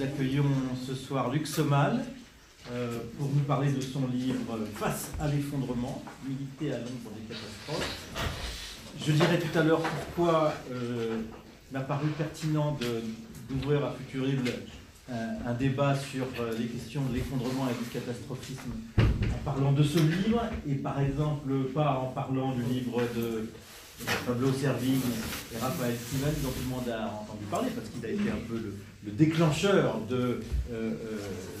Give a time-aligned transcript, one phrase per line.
[0.00, 0.44] nous accueillons
[0.86, 2.04] ce soir Luc Somal
[2.72, 7.98] euh, pour nous parler de son livre Face à l'effondrement, militer à l'ombre des catastrophes.
[8.98, 11.20] Je dirais tout à l'heure pourquoi euh,
[11.70, 12.78] il m'a paru pertinent
[13.48, 14.50] d'ouvrir à Futurible
[15.10, 19.98] un, débat sur euh, les questions de l'effondrement et du catastrophisme en parlant de ce
[19.98, 23.50] livre et par exemple pas en parlant du livre de
[24.26, 25.00] Pablo Servigne
[25.52, 28.48] et Raphaël Stevens, dont tout le monde a entendu parler, parce qu'il a été un
[28.48, 28.74] peu le,
[29.04, 30.40] déclencheur de euh,
[30.72, 30.92] euh,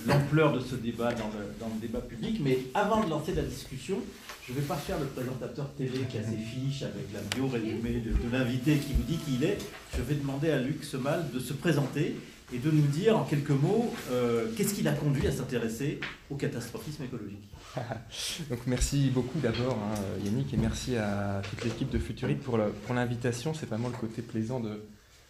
[0.06, 1.30] l'ampleur de ce débat dans
[1.68, 2.40] le, débat public.
[2.42, 3.98] Mais avant de lancer la discussion,
[4.46, 7.48] je ne vais pas faire le présentateur télé qui a ses fiches avec la bio
[7.48, 9.58] résumée de, de l'invité qui vous dit qui il est.
[9.96, 12.16] Je vais demander à Luc Semal de se présenter
[12.52, 16.00] et de nous dire en quelques mots euh, qu'est-ce qui l'a conduit à s'intéresser
[16.30, 17.48] au catastrophisme écologique.
[18.50, 22.58] Donc merci beaucoup d'abord hein, Yannick et merci à toute l'équipe de Futurite pour
[22.94, 23.54] l'invitation.
[23.54, 24.82] C'est vraiment le côté plaisant de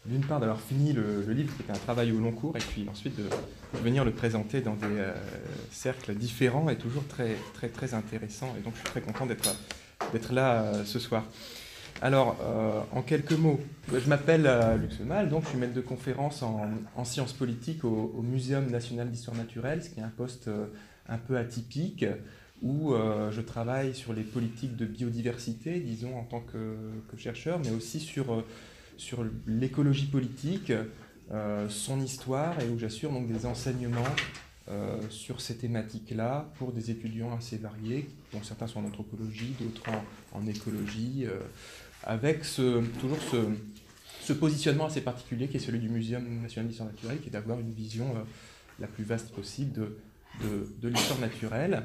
[0.06, 2.86] d'une part d'avoir fini le, livre qui était un travail au long cours et puis
[2.90, 3.24] ensuite de,
[3.82, 5.14] venir le présenter dans des euh,
[5.70, 9.54] cercles différents et toujours très très très intéressant et donc je suis très content d'être
[10.12, 11.24] d'être là euh, ce soir.
[12.02, 13.60] Alors, euh, en quelques mots,
[13.92, 18.22] je m'appelle euh, Luc Semal, donc je suis maître de conférence en, sciences politiques au,
[18.22, 20.66] Muséum national d'histoire naturelle, ce qui est un poste euh,
[21.08, 22.06] un peu atypique,
[22.62, 22.92] où
[23.30, 26.76] je travaille sur les politiques de biodiversité, disons, en tant que,
[27.16, 28.44] chercheur, mais aussi sur,
[29.00, 30.72] sur l'écologie politique,
[31.68, 34.14] son histoire, et où j'assure donc des enseignements
[35.08, 39.90] sur ces thématiques-là pour des étudiants assez variés, dont certains sont en anthropologie, d'autres
[40.32, 41.26] en, écologie,
[42.04, 43.18] avec ce, toujours
[44.22, 47.58] ce, positionnement assez particulier qui est celui du Muséum national d'histoire naturelle, qui est d'avoir
[47.58, 48.20] une vision euh,
[48.78, 49.90] la plus vaste possible
[50.40, 51.84] de, l'histoire naturelle.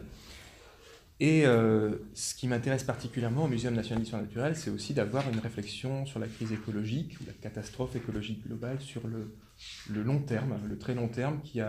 [1.20, 5.40] Et euh, ce qui m'intéresse particulièrement au Muséum national d'histoire naturelle, c'est aussi d'avoir une
[5.40, 9.34] réflexion sur la crise écologique, ou la catastrophe écologique globale, sur le,
[9.90, 11.62] long terme, le très long terme, qui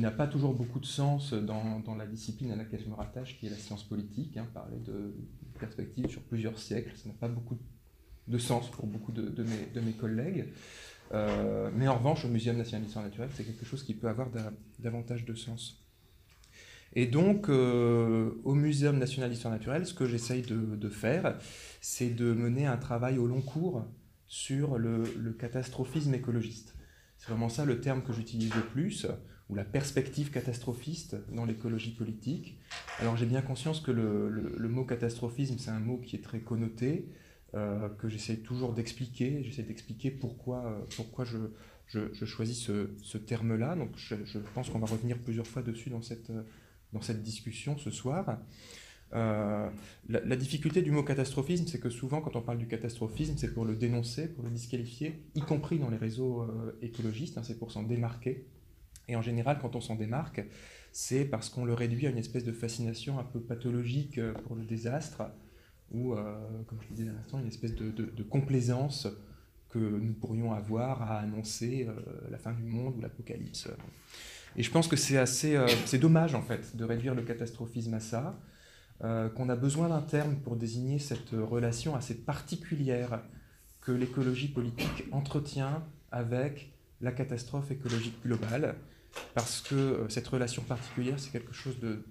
[0.00, 3.46] n'a pas toujours beaucoup de sens dans, la discipline à laquelle je me rattache, qui
[3.46, 4.38] est la science politique.
[4.38, 5.14] Hein, parler de
[5.60, 7.58] perspective sur plusieurs siècles, ça n'a pas beaucoup
[8.26, 10.46] de sens pour beaucoup de, de, mes, de mes, collègues.
[11.12, 14.28] Euh, mais en revanche, au Muséum national d'histoire naturelle, c'est quelque chose qui peut avoir
[14.78, 15.83] davantage de sens.
[16.96, 21.38] Et donc, euh, au Muséum national d'histoire naturelle, ce que j'essaye de, faire,
[21.80, 23.84] c'est de mener un travail au long cours
[24.28, 25.04] sur le,
[25.38, 26.74] catastrophisme écologiste.
[27.18, 29.06] C'est vraiment ça le terme que j'utilise le plus
[29.50, 32.58] ou la perspective catastrophiste dans l'écologie politique.
[33.00, 37.08] Alors j'ai bien conscience que le, mot catastrophisme, c'est un mot qui est très connoté,
[37.54, 42.70] euh, que j'essaie toujours d'expliquer, j'essaie d'expliquer pourquoi, euh, pourquoi je, choisis
[43.02, 43.74] ce, terme-là.
[43.74, 46.30] Donc je pense qu'on va revenir plusieurs fois dessus dans cette,
[46.94, 48.38] dans cette discussion ce soir.
[49.12, 49.68] Euh,
[50.08, 53.66] la, difficulté du mot catastrophisme, c'est que souvent, quand on parle du catastrophisme, c'est pour
[53.66, 56.46] le dénoncer, pour le disqualifier, y compris dans les réseaux
[56.80, 58.46] écologistes, hein, c'est pour s'en démarquer.
[59.08, 60.44] Et en général, quand on s'en démarque,
[60.92, 64.56] c'est parce qu'on le réduit à une espèce de fascination un peu pathologique euh, pour
[64.56, 65.22] le désastre,
[65.90, 69.08] ou, euh, comme je le disais à l'instant, une espèce de, complaisance
[69.68, 71.94] que nous pourrions avoir à annoncer euh,
[72.30, 73.68] la fin du monde ou l'apocalypse.
[74.56, 78.00] Et je pense que c'est assez, c'est dommage en fait de réduire le catastrophisme à
[78.00, 78.38] ça,
[79.00, 83.20] qu'on a besoin d'un terme pour désigner cette relation assez particulière
[83.80, 88.76] que l'écologie politique entretient avec la catastrophe écologique globale
[89.34, 92.04] parce que euh, cette relation particulière, c'est quelque chose de,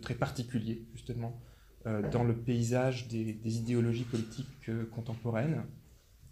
[0.00, 1.40] très particulier, justement,
[1.86, 5.62] euh, dans le paysage des, idéologies politiques euh, contemporaines.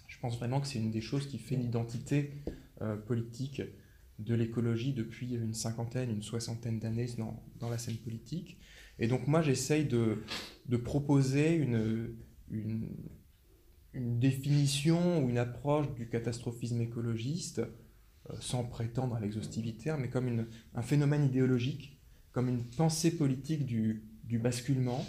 [0.06, 2.32] Je pense vraiment que c'est une des choses qui fait l'identité
[3.06, 3.62] politique
[4.18, 8.58] de l'écologie depuis une cinquantaine, une soixantaine d'années dans, dans, la scène politique.
[8.98, 10.22] Et donc moi, j'essaye de,
[10.84, 12.14] proposer une,
[12.50, 12.88] une,
[13.92, 17.60] une, définition ou une approche du catastrophisme écologiste
[18.30, 21.98] euh, sans prétendre à l'exhaustivité, hein, mais comme un phénomène idéologique,
[22.32, 24.02] comme une pensée politique du,
[24.38, 25.04] basculement,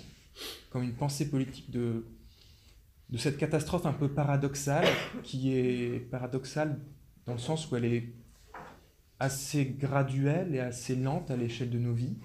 [0.70, 2.06] comme une pensée politique de,
[3.10, 4.88] de cette catastrophe un peu paradoxale,
[5.24, 6.80] qui est paradoxale
[7.26, 8.14] dans le sens où elle est
[9.20, 12.18] assez graduelle et assez lente à l'échelle de nos vies,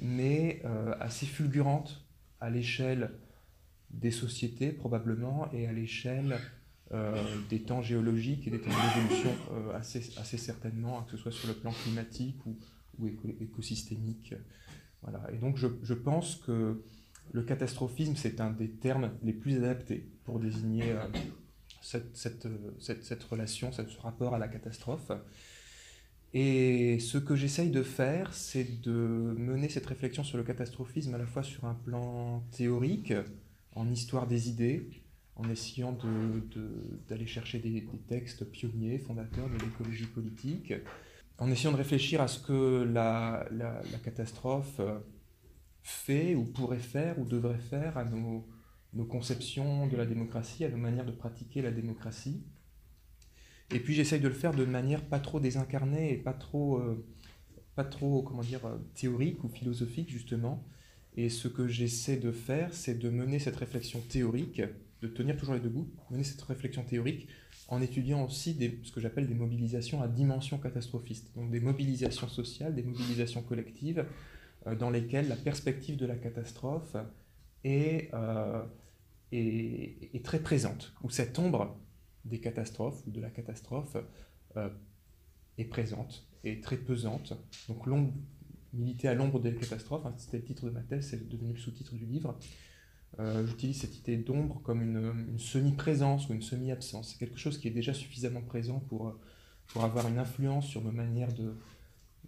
[0.00, 2.04] mais euh, assez fulgurante
[2.40, 3.10] à l'échelle
[3.90, 6.38] des sociétés probablement et à l'échelle
[6.92, 7.14] euh,
[7.48, 11.48] des temps géologiques et des temps d'évolution euh, assez, assez certainement, que ce soit sur
[11.48, 12.58] le plan climatique ou,
[12.98, 13.08] ou
[13.40, 14.34] écosystémique.
[15.02, 15.22] Voilà.
[15.32, 16.82] Et donc je, je, pense que
[17.32, 21.06] le catastrophisme, c'est un des termes les plus adaptés pour désigner euh,
[21.80, 22.46] cette, cette,
[22.78, 25.10] cette, cette, relation, ce rapport à la catastrophe.
[26.36, 31.18] Et ce que j'essaye de faire, c'est de mener cette réflexion sur le catastrophisme à
[31.18, 33.12] la fois sur un plan théorique,
[33.76, 34.90] en histoire des idées,
[35.36, 35.96] en essayant
[37.08, 40.72] d'aller chercher des, textes pionniers, fondateurs de l'écologie politique,
[41.38, 43.48] en essayant de réfléchir à ce que la,
[44.02, 44.80] catastrophe
[45.82, 48.44] fait ou pourrait faire ou devrait faire à nos,
[49.08, 52.44] conceptions de la démocratie, à nos manières de pratiquer la démocratie.
[53.74, 56.80] Et puis j'essaye de le faire de manière pas trop désincarnée et pas trop,
[57.74, 58.60] pas trop comment dire,
[58.94, 60.64] théorique ou philosophique justement.
[61.16, 64.62] Et ce que j'essaie de faire, c'est de mener cette réflexion théorique,
[65.02, 67.28] de tenir toujours les deux bouts, mener cette réflexion théorique
[67.68, 72.74] en étudiant aussi ce que j'appelle des mobilisations à dimension catastrophiste, donc des mobilisations sociales,
[72.74, 74.04] des mobilisations collectives,
[74.66, 76.96] euh, dans lesquelles la perspective de la catastrophe
[77.62, 78.62] est, euh,
[79.32, 81.76] est, est, très présente, où cette ombre
[82.24, 83.96] des catastrophes ou de la catastrophe
[84.56, 84.68] euh,
[85.58, 87.34] est présente, est très pesante.
[87.68, 87.86] Donc
[88.72, 91.58] militer à l'ombre des catastrophes, hein, c'était le titre de ma thèse, c'est devenu le
[91.58, 92.38] sous-titre du livre.
[93.20, 97.12] Euh, j'utilise cette idée d'ombre comme une, semi-présence ou une semi-absence.
[97.12, 99.20] C'est quelque chose qui est déjà suffisamment présent pour, euh,
[99.68, 101.54] pour avoir une influence sur nos manières de,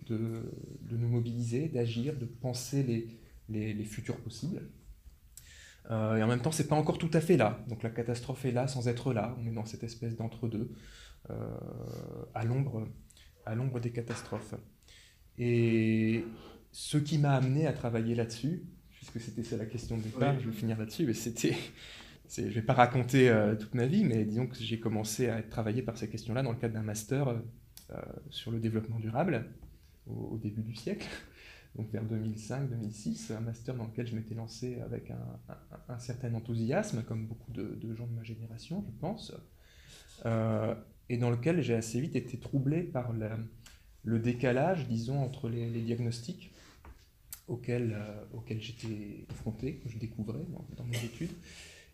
[0.06, 0.52] de,
[0.82, 3.18] de nous mobiliser, d'agir, de penser les,
[3.48, 4.62] les, futurs possibles.
[5.90, 7.64] Euh, et en même temps, c'est pas encore tout à fait là.
[7.68, 9.36] Donc la catastrophe est là sans être là.
[9.40, 10.70] On est dans cette espèce d'entre-deux,
[12.34, 12.86] à l'ombre
[13.46, 14.54] à l'ombre des catastrophes.
[15.38, 16.24] Et
[16.72, 20.46] ce qui m'a amené à travailler là-dessus, puisque c'était ça la question de départ, je
[20.50, 21.56] vais finir là-dessus, mais c'était.
[22.28, 25.38] Je ne vais pas raconter euh, toute ma vie, mais disons que j'ai commencé à
[25.38, 29.48] être travaillé par ces questions-là dans le cadre d'un master euh, sur le développement durable
[30.08, 31.06] au, début du siècle,
[31.76, 37.26] donc vers 2005-2006, un master dans lequel je m'étais lancé avec un, certain enthousiasme, comme
[37.26, 39.32] beaucoup de, gens de ma génération, je pense,
[40.24, 40.74] euh,
[41.08, 43.12] et dans lequel j'ai assez vite été troublé par
[44.04, 46.52] le décalage, disons, entre les diagnostics
[47.48, 50.44] auxquels, euh, auxquels j'étais confronté, que je découvrais
[50.76, 51.32] dans, mes études,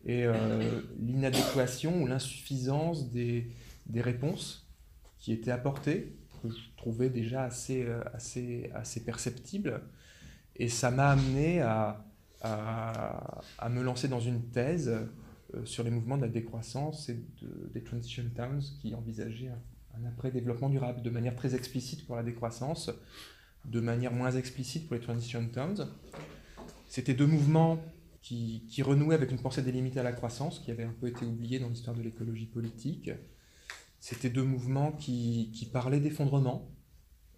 [0.04, 3.50] et euh, l'inadéquation ou l'insuffisance des,
[3.94, 4.68] réponses
[5.18, 9.80] qui étaient apportées, que je trouvais déjà assez, euh, assez, assez perceptibles.
[10.56, 12.04] Et ça m'a amené à,
[12.42, 14.92] à, me lancer dans une thèse
[15.64, 19.62] sur les mouvements de la décroissance et de, des Transition Towns qui envisageaient un,
[20.00, 22.90] un après-développement durable de manière très explicite pour la décroissance,
[23.64, 25.88] de manière moins explicite pour les Transition Towns.
[26.88, 27.82] C'était deux mouvements
[28.22, 31.24] qui, qui, renouaient avec une pensée délimitée à la croissance, qui avait un peu été
[31.24, 33.10] oubliée dans l'histoire de l'écologie politique.
[34.02, 36.68] C'était deux mouvements qui, qui parlaient d'effondrement,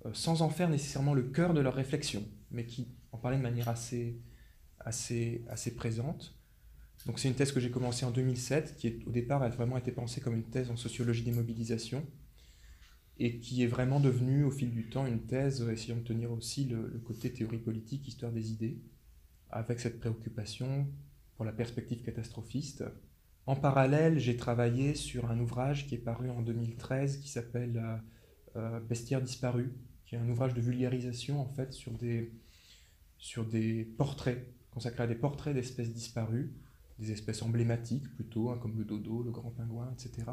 [0.06, 3.42] euh, sans en faire nécessairement le cœur de leur réflexion, mais qui en parlaient de
[3.42, 4.18] manière assez,
[4.80, 6.34] assez, assez présente.
[7.04, 9.92] Donc c'est une thèse que j'ai commencée en 2007, qui au départ a vraiment été
[9.92, 12.02] pensée comme une thèse en sociologie des mobilisations,
[13.18, 16.64] et qui est vraiment devenue au fil du temps une thèse essayant de tenir aussi
[16.64, 18.80] le, côté théorie politique, histoire des idées,
[19.50, 20.88] avec cette préoccupation
[21.36, 22.84] pour la perspective catastrophiste.
[23.46, 27.96] En parallèle, j'ai travaillé sur un ouvrage qui est paru en 2013 qui s'appelle euh,
[28.56, 29.74] euh, Bestiaire disparu,
[30.06, 32.32] qui est un ouvrage de vulgarisation en fait sur des,
[33.18, 36.54] sur des portraits, consacrés à des portraits d'espèces disparues,
[36.98, 40.24] des espèces emblématiques plutôt, hein, comme le dodo, le grand pingouin, etc.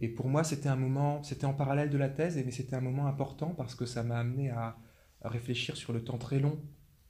[0.00, 2.80] Et pour moi, c'était un moment, c'était en parallèle de la thèse, mais c'était un
[2.80, 4.78] moment important parce que ça m'a amené à,
[5.22, 6.60] réfléchir sur le temps très long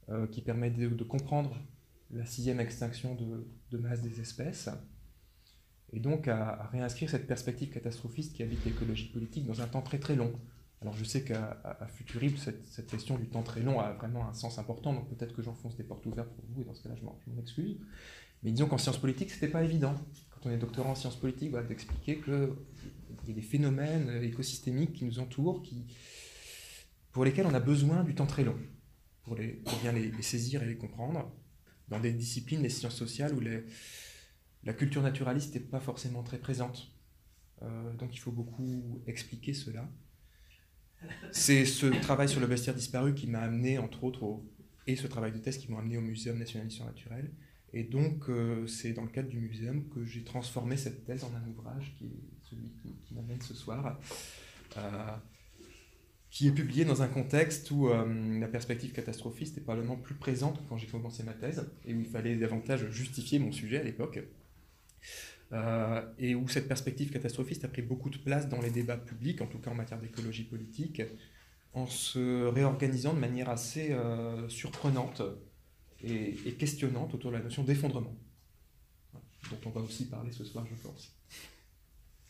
[0.08, 1.54] euh, qui permet de, comprendre
[2.10, 4.68] la sixième extinction de, masse des espèces,
[5.92, 9.98] et donc à, réinscrire cette perspective catastrophiste qui habite l'écologie politique dans un temps très
[9.98, 10.32] très long.
[10.80, 11.60] Alors je sais qu'à
[11.92, 15.42] Futurible, cette, question du temps très long a vraiment un sens important, donc peut-être que
[15.42, 17.78] j'enfonce des portes ouvertes pour vous, et dans ce cas-là, je m'en excuse.
[18.42, 19.94] Mais disons qu'en sciences politiques, c'était pas évident
[20.30, 22.50] quand on est doctorant en sciences politiques, d'expliquer qu'il
[23.26, 25.86] y a des phénomènes écosystémiques qui nous entourent, qui,
[27.12, 28.56] pour lesquels on a besoin du temps très long,
[29.24, 31.30] pour, les, bien les, saisir et les comprendre,
[31.88, 36.92] dans des disciplines, les sciences sociales, où la culture naturaliste n'est pas forcément très présente.
[37.62, 39.88] Euh, donc il faut beaucoup expliquer cela.
[41.30, 44.40] C'est ce travail sur le bestiaire disparu qui m'a amené, entre autres,
[44.86, 47.30] et ce travail de thèse qui m'a amené au Muséum national d'histoire naturelle,
[47.72, 51.34] et donc, euh, c'est dans le cadre du muséum que j'ai transformé cette thèse en
[51.34, 52.72] un ouvrage qui est celui
[53.04, 54.00] qui, m'amène ce soir,
[54.78, 55.16] euh,
[56.30, 60.58] qui est publié dans un contexte où euh, la perspective catastrophiste est probablement plus présente
[60.58, 63.82] que quand j'ai commencé ma thèse, et où il fallait davantage justifier mon sujet à
[63.82, 64.20] l'époque,
[66.18, 69.46] et où cette perspective catastrophiste a pris beaucoup de place dans les débats publics, en
[69.46, 71.00] tout cas en matière d'écologie politique,
[71.72, 73.96] en se réorganisant de manière assez
[74.48, 75.22] surprenante
[76.02, 78.14] et, questionnante autour de la notion d'effondrement,
[79.50, 81.14] dont on va aussi parler ce soir, je pense.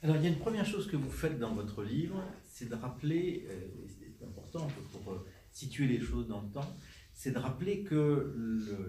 [0.01, 2.75] Alors, il y a une première chose que vous faites dans votre livre, c'est de
[2.77, 6.77] rappeler, euh, c'est important pour euh, situer les choses dans le temps,
[7.13, 8.33] c'est de rappeler que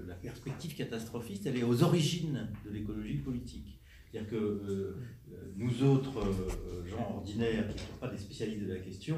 [0.07, 3.79] la perspective catastrophiste, elle est aux origines de l'écologie politique.
[4.11, 4.97] C'est-à-dire que euh,
[5.55, 6.21] nous autres,
[6.85, 9.17] gens ordinaires, qui ne sont pas des spécialistes de la question,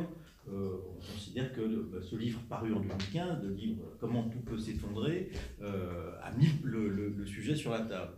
[0.49, 4.57] euh, on considère que bah, ce livre paru en 2015, le livre Comment tout peut
[4.57, 5.29] s'effondrer,
[5.61, 8.13] a mis le, sujet sur la table.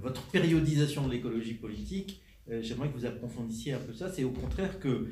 [0.00, 2.22] Votre périodisation de l'écologie politique,
[2.60, 4.10] j'aimerais que vous approfondissiez un peu ça.
[4.10, 5.08] C'est au contraire que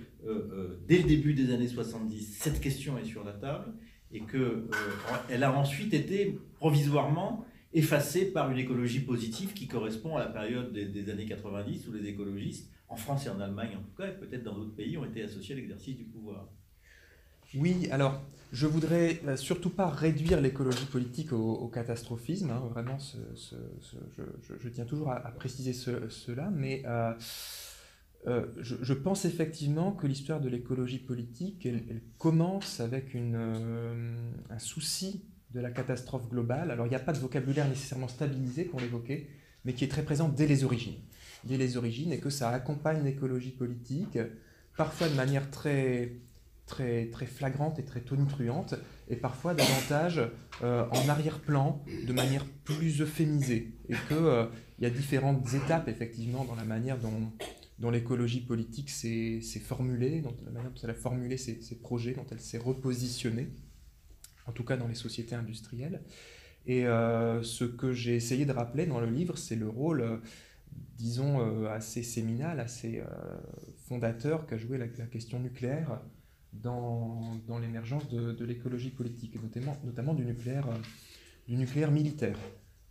[0.88, 3.72] dès le début des années 70, cette question est sur la table
[4.12, 10.28] et qu'elle a ensuite été provisoirement effacée par une écologie positive qui correspond à la
[10.28, 13.94] période des, des années 90 où les écologistes en France et en Allemagne en tout
[13.96, 16.48] cas, et peut-être dans d'autres pays, ont été associés à l'exercice du pouvoir.
[17.54, 18.22] Oui, alors
[18.52, 25.10] je voudrais euh, surtout pas réduire l'écologie politique au, catastrophisme, hein, vraiment, je, tiens toujours
[25.10, 27.12] à, préciser cela, mais euh,
[28.26, 35.60] euh, je, pense effectivement que l'histoire de l'écologie politique, elle, commence avec un souci de
[35.60, 36.70] la catastrophe globale.
[36.70, 39.28] Alors il n'y a pas de vocabulaire nécessairement stabilisé pour l'évoquer,
[39.64, 40.96] mais qui est très présent dès les origines
[41.44, 44.18] dès les origines et que ça accompagne l'écologie politique,
[44.76, 46.12] parfois de manière très,
[46.66, 48.74] très, très flagrante et très tonitruante,
[49.08, 50.20] et parfois davantage
[50.62, 54.46] euh, en arrière-plan, de manière plus euphémisée, et qu'il euh,
[54.80, 57.32] y a différentes étapes effectivement dans la manière dont,
[57.78, 62.14] dont l'écologie politique s'est formulée, dans la manière dont elle a formulé ses, ses projets,
[62.14, 63.48] dont elle s'est repositionnée,
[64.46, 66.02] en tout cas dans les sociétés industrielles.
[66.66, 70.20] Et euh, ce que j'ai essayé de rappeler dans le livre, c'est le rôle
[70.98, 73.02] disons, euh, assez séminal, assez
[73.86, 76.00] fondateur qu'a joué la, question nucléaire
[76.52, 80.78] dans, dans l'émergence de, de l'écologie politique, notamment, notamment du, nucléaire, euh,
[81.48, 82.38] du nucléaire militaire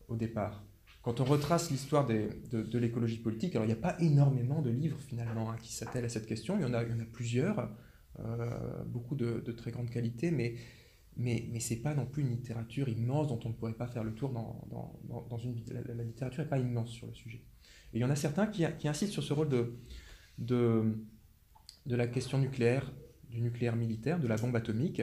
[0.07, 0.63] au départ.
[1.01, 4.71] Quand on retrace l'histoire de, de l'écologie politique, alors il n'y a pas énormément de
[4.71, 6.99] livres finalement hein, qui s'attellent à cette question, il y en a, il y en
[6.99, 7.69] a plusieurs,
[8.87, 10.55] beaucoup de, de, très grande qualité, mais
[11.17, 13.87] mais, mais ce n'est pas non plus une littérature immense dont on ne pourrait pas
[13.87, 15.55] faire le tour dans, dans, dans une...
[15.71, 17.41] La, la littérature n'est pas immense sur le sujet.
[17.93, 19.77] Et il y en a certains qui, insistent sur ce rôle de,
[20.37, 22.91] de, la question nucléaire,
[23.29, 25.01] du nucléaire militaire, de la bombe atomique.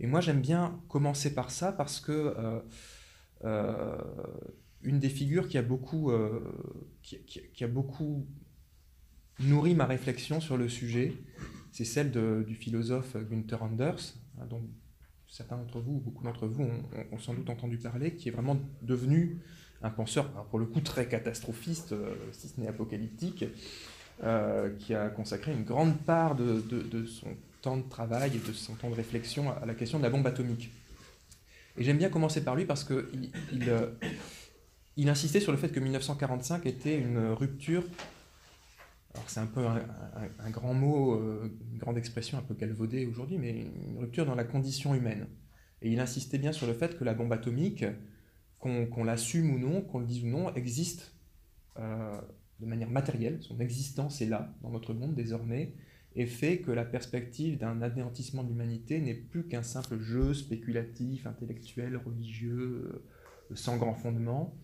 [0.00, 2.60] Et moi, j'aime bien commencer par ça parce que euh,
[3.44, 3.98] euh,
[4.82, 6.40] une des figures qui a beaucoup, euh,
[7.02, 8.26] qui, a beaucoup
[9.40, 11.12] nourri ma réflexion sur le sujet,
[11.70, 12.10] c'est celle
[12.46, 14.62] du philosophe Günther Anders, hein, dont
[15.28, 16.64] certains d'entre vous, beaucoup d'entre vous
[17.12, 19.38] ont, sans doute entendu parler, qui est vraiment devenu
[19.82, 21.94] un penseur, pour le coup très catastrophiste,
[22.32, 23.44] si ce n'est apocalyptique,
[24.78, 28.90] qui a consacré une grande part de, son temps de travail et de son temps
[28.90, 30.70] de réflexion à la question de la bombe atomique.
[31.76, 33.90] Et j'aime bien commencer par lui parce qu'il il, euh,
[34.96, 37.84] il, insistait sur le fait que 1945 était une rupture,
[39.14, 41.20] alors c'est un peu un, grand mot,
[41.72, 45.26] une grande expression un peu galvaudée aujourd'hui, mais une rupture dans la condition humaine.
[45.82, 47.84] Et il insistait bien sur le fait que la bombe atomique,
[48.58, 51.14] qu'on l'assume ou non, qu'on le dise ou non, existe
[51.78, 52.20] euh,
[52.60, 55.72] de manière matérielle, son existence est là, dans notre monde désormais,
[56.16, 61.26] et fait que la perspective d'un anéantissement de l'humanité n'est plus qu'un simple jeu spéculatif,
[61.26, 63.02] intellectuel, religieux,
[63.50, 64.54] euh, sans grand fondement,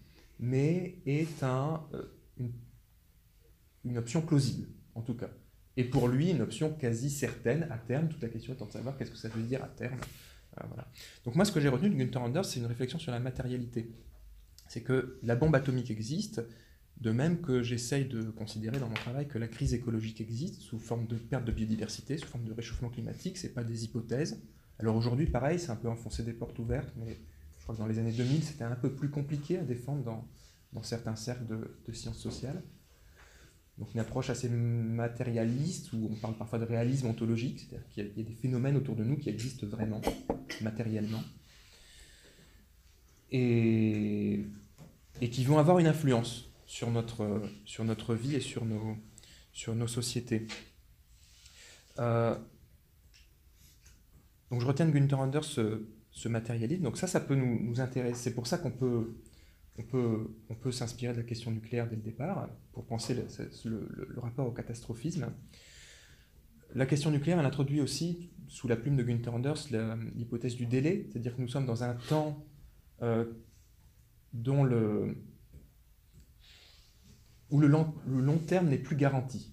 [0.40, 2.02] mais est un, euh,
[3.84, 5.30] une, option plausible, en tout cas.
[5.76, 8.08] Et pour lui, une option quasi certaine à terme.
[8.08, 9.98] Toute la question étant de savoir qu'est-ce que ça veut dire à terme
[10.68, 10.90] voilà.
[11.24, 13.90] Donc moi, ce que j'ai retenu de Gunther Anders, c'est une réflexion sur la matérialité.
[14.68, 16.42] C'est que la bombe atomique existe,
[17.00, 20.78] de même que j'essaye de considérer dans mon travail que la crise écologique existe sous
[20.78, 24.42] forme de perte de biodiversité, sous forme de réchauffement climatique, c'est pas des hypothèses.
[24.78, 27.18] Alors aujourd'hui, pareil, c'est un peu enfoncer des portes ouvertes, mais
[27.58, 30.82] je crois que dans les années 2000, c'était un peu plus compliqué à défendre dans,
[30.82, 32.62] certains cercles de, sciences sociales.
[33.78, 38.20] Donc une approche assez matérialiste, où on parle parfois de réalisme ontologique, c'est-à-dire qu'il y,
[38.20, 40.00] a des phénomènes autour de nous qui existent vraiment,
[40.62, 41.22] matériellement,
[43.30, 44.46] et
[45.30, 48.96] qui vont avoir une influence sur notre, sur notre vie et sur nos,
[49.52, 50.46] sur nos sociétés.
[51.99, 52.37] Euh,
[54.50, 58.25] donc je retiens de Günther Anders ce, matérialisme, donc ça, ça peut nous, nous intéresser.
[58.25, 59.14] C'est pour ça qu'on peut
[59.78, 63.14] on peut, on peut s'inspirer de la question nucléaire dès le départ pour penser
[63.64, 65.30] le, rapport au catastrophisme.
[66.75, 69.68] La question nucléaire, elle introduit aussi, sous la plume de Günther Anders,
[70.14, 72.44] l'hypothèse du délai, c'est-à-dire que nous sommes dans un temps
[73.02, 73.25] euh,
[74.32, 75.16] dont le,
[77.50, 79.52] où le long, terme n'est plus garanti.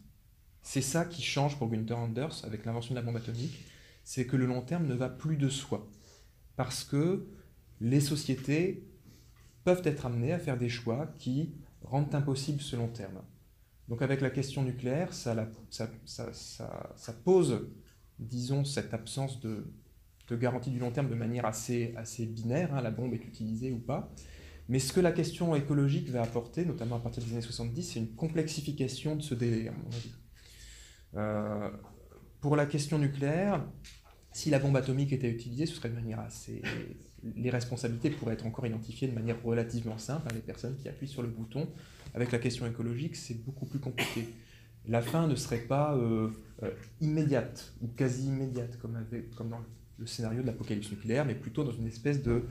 [0.62, 3.66] C'est ça qui change pour Günther Anders avec l'invention de la bombe atomique,
[4.04, 5.88] c'est que le long terme ne va plus de soi.
[6.56, 7.28] Parce que
[7.82, 8.88] les sociétés
[9.64, 13.22] peuvent être amenés à faire des choix qui rendent impossible ce long terme.
[13.90, 15.36] Donc avec la question nucléaire, ça,
[17.24, 17.68] pose,
[18.20, 19.66] disons, cette absence de,
[20.32, 23.78] garantie du long terme de manière assez, assez binaire, hein, la bombe est utilisée ou
[23.78, 24.12] pas.
[24.70, 28.00] Mais ce que la question écologique va apporter, notamment à partir des années 70, c'est
[28.00, 29.70] une complexification de ce avis.
[31.16, 31.70] Euh,
[32.40, 33.66] pour la question nucléaire,
[34.32, 36.62] si la bombe atomique était utilisée, ce serait de manière assez...
[37.36, 41.08] Les responsabilités pourraient être encore identifiées de manière relativement simple, à les personnes qui appuient
[41.08, 41.68] sur le bouton.
[42.14, 44.28] Avec la question écologique, c'est beaucoup plus compliqué.
[44.88, 46.30] La fin ne serait pas euh,
[46.64, 49.62] euh, immédiate ou quasi immédiate, comme, dans
[49.98, 52.46] le scénario de l'apocalypse nucléaire, mais plutôt dans une espèce de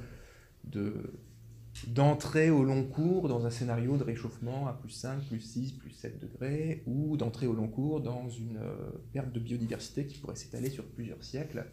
[1.88, 5.90] d'entrer au long cours dans un scénario de réchauffement à plus 5, plus 6, plus
[5.90, 10.36] 7 degrés, ou d'entrer au long cours dans une euh, perte de biodiversité qui pourrait
[10.36, 11.66] s'étaler sur plusieurs siècles,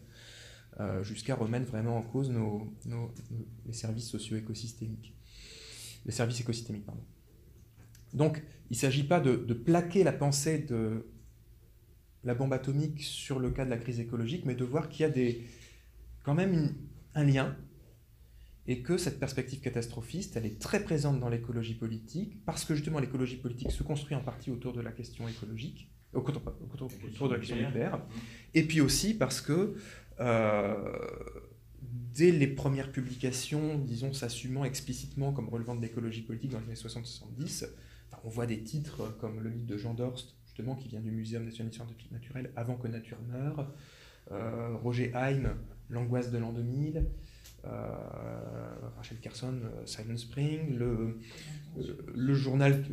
[0.78, 2.72] euh, jusqu'à remettre vraiment en cause nos,
[3.66, 5.14] les services socio-écosystémiques.
[6.06, 7.04] Les services écosystémiques, pardon.
[8.14, 11.06] Donc, il ne s'agit pas de, de, plaquer la pensée de
[12.24, 15.04] la bombe atomique sur le cas de la crise écologique, mais de voir qu'il y
[15.04, 15.44] a des,
[16.24, 16.74] quand même
[17.14, 17.56] un lien
[18.70, 23.00] et que cette perspective catastrophiste, elle est très présente dans l'écologie politique, parce que justement
[23.00, 26.40] l'écologie politique se construit en partie autour de la question écologique, autour,
[26.72, 28.02] autour de la question nucléaire, mmh.
[28.54, 29.74] et puis aussi parce que
[30.20, 30.76] euh,
[31.82, 36.74] dès les premières publications, disons, s'assumant explicitement comme relevant de l'écologie politique dans les années
[36.74, 37.66] 60-70,
[38.22, 41.44] on voit des titres comme le livre de Jean Dorst, justement, qui vient du Muséum
[41.44, 43.74] national scientifique naturel, Avant que nature meure,
[44.30, 45.56] euh, Roger Haim,
[45.88, 47.02] L'angoisse de l'an 2000, euh,
[47.64, 51.18] Rachel Carson, euh, Silent Spring, le,
[51.78, 52.84] euh, le journal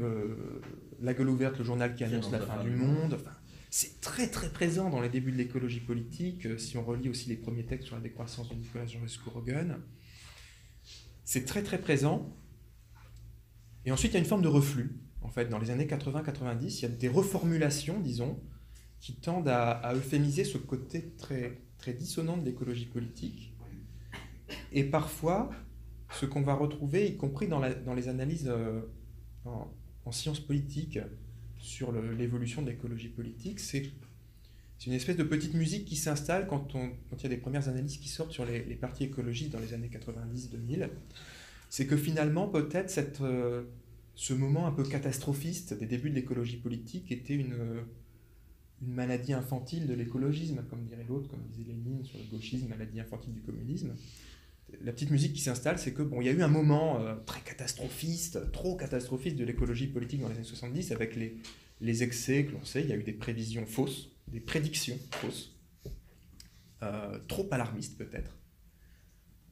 [1.02, 3.14] La gueule ouverte, le journal qui annonce la fin du monde.
[3.14, 3.36] Enfin,
[3.70, 7.36] c'est très très présent dans les débuts de l'écologie politique, si on relit aussi les
[7.36, 9.78] premiers textes sur la décroissance de Nicolas Jean Rogan.
[11.24, 12.34] C'est très très présent.
[13.86, 14.98] Et ensuite, il y a une forme de reflux.
[15.22, 18.40] En fait, dans les années 80-90, il y a des reformulations, disons,
[19.02, 23.57] qui tendent à, à euphémiser ce côté très, très dissonant de l'écologie politique
[24.72, 25.50] et parfois,
[26.12, 28.82] ce qu'on va retrouver, y compris dans, les analyses euh,
[29.46, 31.00] en, sciences politiques
[31.58, 33.92] sur l'évolution de l'écologie politique, c'est
[34.86, 38.08] une espèce de petite musique qui s'installe quand, il y a des premières analyses qui
[38.08, 40.90] sortent sur les, partis écologistes dans les années 90-2000.
[41.70, 43.64] C'est que finalement, peut-être euh,
[44.16, 47.84] ce moment un peu catastrophiste des débuts de l'écologie politique était une,
[48.82, 53.02] une maladie infantile de l'écologisme, comme dirait l'autre, comme disait Lénine sur le gauchisme, maladie
[53.02, 53.94] infantile du communisme
[54.82, 57.16] la petite musique qui s'installe, c'est que bon, il y a eu un moment euh,
[57.26, 61.38] très catastrophiste, trop catastrophiste de l'écologie politique dans les années 70, avec les,
[61.82, 65.56] les excès que l'on sait, il y a eu des prévisions fausses, des prédictions fausses,
[66.84, 68.38] euh, trop alarmistes peut-être.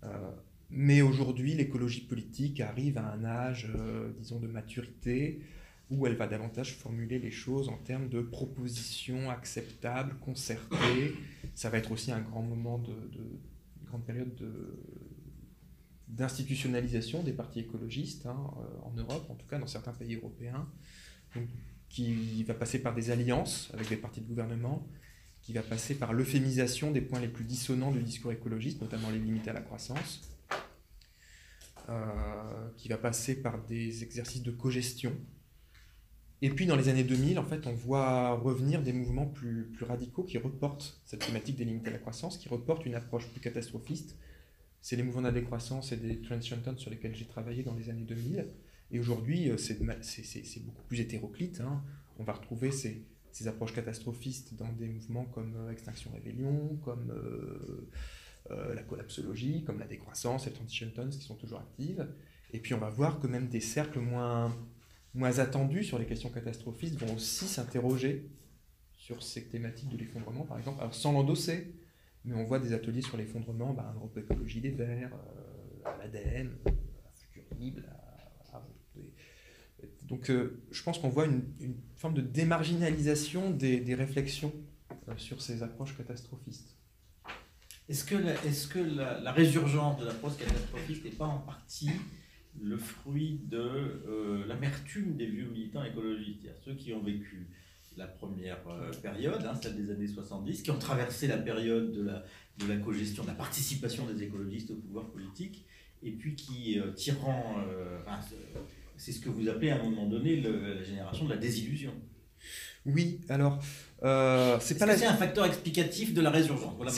[0.04, 0.32] Euh,
[0.70, 3.70] mais aujourd'hui, l'écologie politique arrive à un âge,
[4.18, 5.40] disons, de maturité,
[5.92, 11.14] où elle va davantage formuler les choses en termes de propositions acceptables, concertées.
[11.54, 13.40] Ça va être aussi un grand moment de, de
[13.86, 14.76] grande période de,
[16.08, 20.68] d'institutionnalisation des partis écologistes hein, euh, en Europe, en tout cas dans certains pays européens,
[21.90, 24.88] qui va passer par des alliances avec des partis de gouvernement,
[25.46, 29.20] qui va passer par l'euphémisation des points les plus dissonants du discours écologiste, notamment les
[29.20, 30.22] limites à la croissance,
[31.88, 35.14] euh, qui va passer par des exercices de cogestion.
[36.42, 39.86] Et puis dans les années 2000, en fait, on voit revenir des mouvements plus, plus
[39.86, 43.40] radicaux qui reportent cette thématique des limites à la croissance, qui reportent une approche plus
[43.40, 44.18] catastrophiste,
[44.86, 48.46] c'est les mouvements décroissance et des transientons sur lesquels j'ai travaillé dans les années 2000.
[48.92, 49.80] Et aujourd'hui, euh, c'est
[50.64, 51.60] beaucoup plus hétéroclite.
[51.60, 51.84] Hein.
[52.20, 57.12] On va retrouver ces, ces, approches catastrophistes dans des mouvements comme euh, Extinction Rébellion, comme
[58.52, 62.08] euh, la collapsologie, comme la décroissance les transientons qui sont toujours actives.
[62.54, 64.56] Et puis on va voir que même des cercles moins,
[65.16, 68.30] moins attendus sur les questions catastrophistes vont aussi s'interroger
[68.94, 71.74] sur ces thématiques de l'effondrement, par exemple, sans l'endosser,
[72.26, 76.52] mais on voit des ateliers sur l'effondrement, bah, Europe Écologie des Verts, euh, à l'ADN,
[76.66, 77.82] à Futur Libre.
[80.04, 81.44] donc euh, je pense qu'on voit une,
[81.96, 84.54] forme de démarginalisation des, réflexions
[85.08, 86.78] euh, sur ces approches catastrophistes.
[87.88, 91.92] Est-ce que la, résurgence de l'approche catastrophiste n'est pas en partie
[92.60, 97.48] le fruit de l'amertume des vieux militants écologistes, c'est-à-dire ceux qui ont vécu
[97.98, 102.04] la première euh, période, hein, celle des années 70, qui ont traversé la période de
[102.04, 102.24] la,
[102.58, 105.66] de la co-gestion, de la participation des écologistes au pouvoir politique,
[106.04, 108.00] et puis qui, euh, tirant, euh,
[108.98, 111.94] c'est ce que vous appelez à un moment donné la génération de la désillusion.
[112.86, 113.60] Oui, alors,
[114.62, 114.98] c'est pas la...
[114.98, 116.74] C'est un facteur explicatif de la résurgence.
[116.78, 116.92] Voilà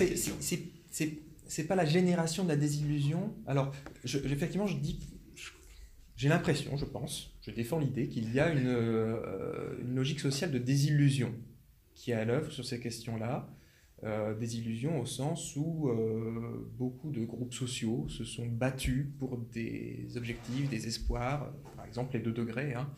[1.49, 3.33] c'est pas la génération de la désillusion.
[3.45, 4.99] Alors, je, effectivement, je dis
[6.17, 10.51] j'ai l'impression, je pense, je défends l'idée qu'il y a une, euh, une, logique sociale
[10.51, 11.33] de désillusion
[11.95, 13.49] qui est à l'œuvre sur ces questions-là.
[14.03, 20.05] Euh, désillusion au sens où euh, beaucoup de groupes sociaux se sont battus pour des
[20.17, 22.91] objectifs, des espoirs, par exemple les deux degrés, hein,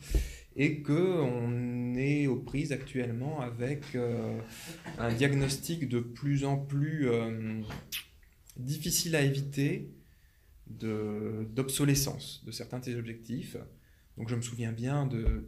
[0.56, 3.96] et qu'on est aux prises actuellement avec
[4.98, 7.08] un diagnostic de plus en plus
[8.58, 9.90] difficile à éviter
[10.66, 13.56] d'obsolescence de, certains de ces objectifs.
[14.16, 15.44] Donc je me souviens bien de,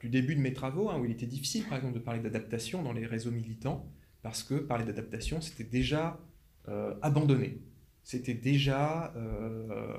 [0.00, 2.82] du début de mes travaux, hein, où il était difficile par exemple de parler d'adaptation
[2.82, 3.90] dans les réseaux militants,
[4.22, 6.20] parce que parler d'adaptation, c'était déjà
[6.68, 7.62] euh, abandonné.
[8.02, 9.96] C'était déjà euh,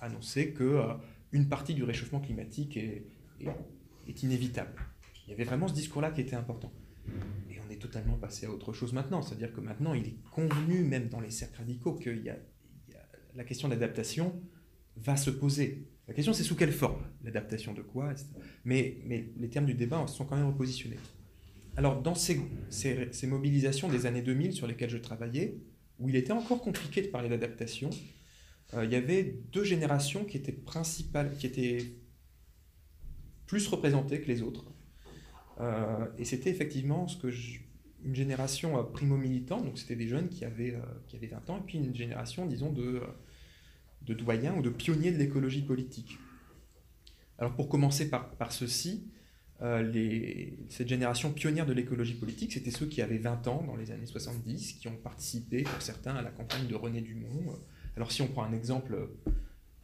[0.00, 0.94] annoncé que euh,
[1.32, 3.06] une partie du réchauffement climatique est,
[4.22, 4.74] inévitable.
[5.26, 6.72] Il y avait vraiment ce discours-là qui était important.
[7.50, 9.22] Et on est totalement passé à autre chose maintenant.
[9.22, 12.10] C'est-à-dire que maintenant, il est convenu, même dans les cercles radicaux, que
[13.34, 14.40] la question d'adaptation
[14.96, 15.86] va se poser.
[16.08, 17.02] La question, c'est sous quelle forme?
[17.24, 18.12] L'adaptation de quoi
[18.64, 20.98] mais, mais les termes du débat sont quand même repositionnés.
[21.76, 25.56] Alors, dans ces, ces, mobilisations des années 2000 sur lesquelles je travaillais,
[25.98, 27.88] où il était encore compliqué de parler d'adaptation,
[28.74, 31.78] euh, il y avait deux générations qui étaient principales, qui étaient
[33.46, 34.66] plus représentées que les autres.
[35.60, 37.28] Euh, et c'était effectivement ce que
[38.04, 40.76] une génération euh, primo-militant, donc c'était des jeunes qui avaient,
[41.06, 43.00] qui avaient 20 ans, et puis une génération, disons, de,
[44.06, 46.18] de doyens ou de pionniers de l'écologie politique.
[47.38, 49.10] Alors pour commencer par, par ceci,
[49.62, 53.90] euh, cette génération pionnière de l'écologie politique, c'était ceux qui avaient 20 ans dans les
[53.92, 57.58] années 70, qui ont participé pour certains à la campagne de René Dumont.
[57.96, 59.10] Alors si on prend un exemple,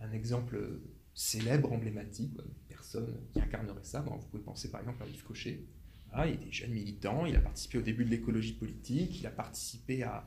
[0.01, 0.81] un exemple
[1.15, 2.33] célèbre, emblématique,
[2.69, 5.65] personne qui incarnerait ça, vous pouvez penser par exemple à Yves Cochet.
[6.13, 9.31] Ah, il est jeune militant, il a participé au début de l'écologie politique, il a
[9.31, 10.27] participé à,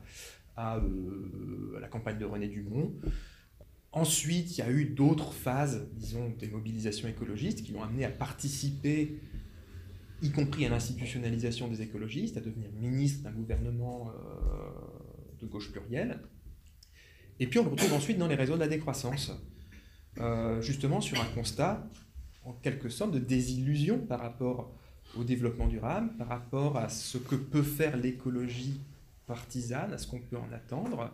[0.56, 2.94] à, euh, à la campagne de René Dumont.
[3.92, 8.08] Ensuite, il y a eu d'autres phases, disons, des mobilisations écologistes qui l'ont amené à
[8.08, 9.20] participer,
[10.22, 14.70] y compris à l'institutionnalisation des écologistes, à devenir ministre d'un gouvernement euh,
[15.40, 16.20] de gauche plurielle.
[17.38, 19.30] Et puis on le retrouve ensuite dans les réseaux de la décroissance,
[20.18, 21.86] euh, justement sur un constat,
[22.44, 24.74] en quelque sorte, de désillusion par rapport
[25.16, 28.80] au développement durable, par rapport à ce que peut faire l'écologie
[29.26, 31.12] partisane, à ce qu'on peut en attendre,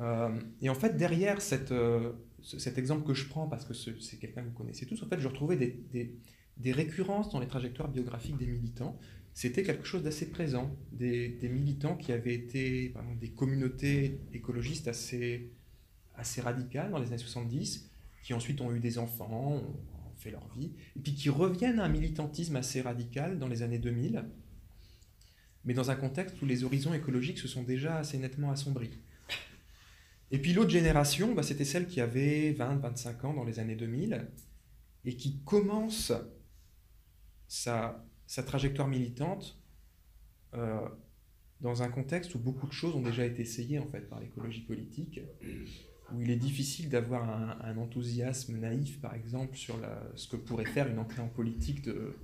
[0.00, 1.38] euh, et en fait, derrière
[1.72, 5.08] euh, cet exemple que je prends, parce que c'est quelqu'un que vous connaissez tous, en
[5.08, 8.98] fait, je retrouvais des, récurrences dans les trajectoires biographiques des militants.
[9.32, 10.74] C'était quelque chose d'assez présent.
[10.92, 15.50] Des, militants qui avaient été des communautés écologistes assez
[16.38, 17.90] radicales dans les années 70,
[18.22, 19.76] qui ensuite ont eu des enfants, ont,
[20.16, 23.78] fait leur vie, et puis qui reviennent à un militantisme assez radical dans les années
[23.78, 24.24] 2000,
[25.64, 28.90] mais dans un contexte où les horizons écologiques se sont déjà assez nettement assombris.
[30.30, 34.28] Et puis l'autre génération, bah, c'était celle qui avait 20-25 ans dans les années 2000
[35.04, 36.12] et qui commence
[37.46, 38.04] sa,
[38.44, 39.60] trajectoire militante
[40.54, 40.80] euh,
[41.60, 44.62] dans un contexte où beaucoup de choses ont déjà été essayées en fait par l'écologie
[44.62, 45.20] politique,
[46.12, 47.28] où il est difficile d'avoir
[47.64, 49.76] un, enthousiasme naïf, par exemple, sur
[50.14, 52.16] ce que pourrait faire une entrée en politique de,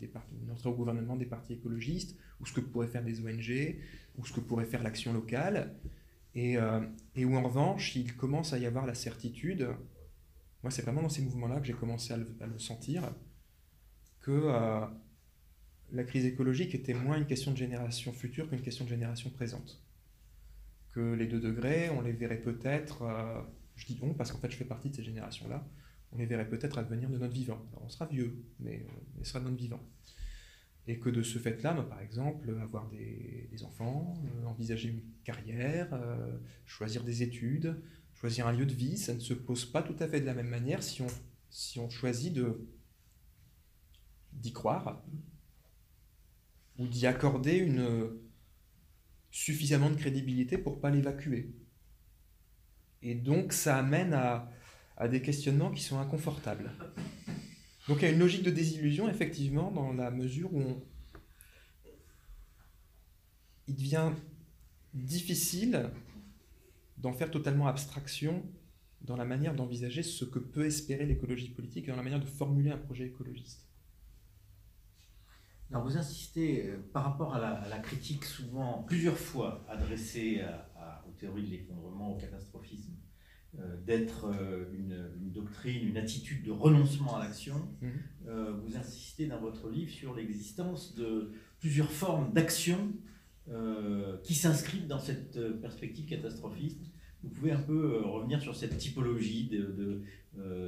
[0.00, 0.10] des
[0.42, 3.76] une entrée au gouvernement des partis écologistes, ou ce que pourraient faire des ONG,
[4.18, 5.74] ou ce que pourrait faire l'action locale.
[6.36, 9.68] Euh, et, où en revanche, il commence à y avoir la certitude,
[10.62, 13.02] moi c'est vraiment dans ces mouvements-là que j'ai commencé à le, sentir,
[14.20, 14.84] que euh,
[15.92, 19.80] la crise écologique était moins une question de génération future qu'une question de génération présente.
[20.92, 23.40] Que les deux degrés, on les verrait peut-être, euh,
[23.76, 25.64] je dis on parce qu'en fait je fais partie de ces générations-là,
[26.12, 27.64] on les verrait peut-être à devenir de notre vivant.
[27.80, 28.86] on sera vieux, mais
[29.20, 29.80] on sera de notre vivant.
[30.86, 36.36] Et que de ce fait-là, par exemple, avoir des, enfants, euh, envisager une carrière, euh,
[36.66, 37.80] choisir des études,
[38.12, 40.34] choisir un lieu de vie, ça ne se pose pas tout à fait de la
[40.34, 41.06] même manière si on,
[41.48, 42.38] si on choisit
[44.32, 45.02] d'y croire
[46.78, 47.66] ou d'y accorder
[49.30, 51.54] suffisamment de crédibilité pour pas l'évacuer.
[53.02, 56.70] Et donc ça amène à des questionnements qui sont inconfortables.
[57.88, 60.82] Donc il y a une logique de désillusion, effectivement, dans la mesure où
[63.68, 64.12] il devient
[64.94, 65.90] difficile
[66.98, 68.42] d'en faire totalement abstraction
[69.02, 72.26] dans la manière d'envisager ce que peut espérer l'écologie politique et dans la manière de
[72.26, 73.68] formuler un projet écologiste.
[75.70, 80.42] Alors vous insistez euh, par rapport à la, critique souvent, plusieurs fois adressée
[81.06, 82.92] aux théories de l'effondrement, au catastrophisme,
[83.86, 87.56] d'être euh, une, doctrine, une attitude de renoncement à l'action.
[87.82, 87.90] Mhm.
[88.28, 92.78] Euh, vous insistez dans votre livre sur l'existence de plusieurs formes d'action
[94.22, 96.80] qui s'inscrivent dans cette perspective catastrophiste.
[97.22, 100.02] Vous pouvez un peu revenir sur cette typologie de,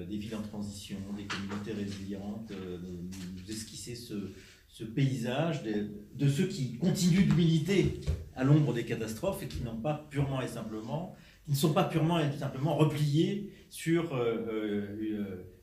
[0.05, 4.31] des villes en transition, des communautés résilientes, nous esquisser ce,
[4.69, 7.99] ce paysage de, de, ceux qui continuent de militer
[8.35, 11.85] à l'ombre des catastrophes et qui n'ont pas purement et simplement qui ne sont pas
[11.85, 14.15] purement et simplement repliés sur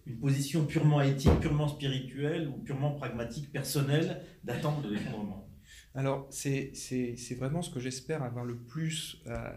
[0.06, 5.48] une position purement éthique, purement spirituelle ou purement pragmatique, personnelle, d'attente de l'effondrement.
[5.96, 6.74] Alors, c'est
[7.38, 9.50] vraiment ce que j'espère avoir le plus euh,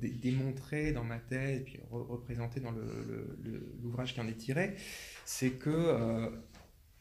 [0.00, 2.72] démontré dans ma et puis représenté dans
[3.82, 4.76] l'ouvrage qui en est tiré,
[5.24, 6.30] c'est que euh,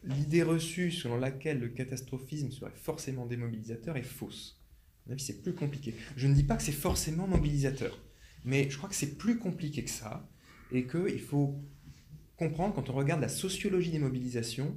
[0.04, 4.60] l'idée reçue selon laquelle le catastrophisme serait forcément démobilisateur est fausse.
[5.08, 5.96] Mon avis, c'est plus compliqué.
[6.18, 7.98] Je ne dis pas que c'est forcément mobilisateur,
[8.44, 10.30] mais je crois que c'est plus compliqué que ça,
[10.72, 11.64] et qu'il faut
[12.36, 14.76] comprendre, quand on regarde la sociologie des mobilisations,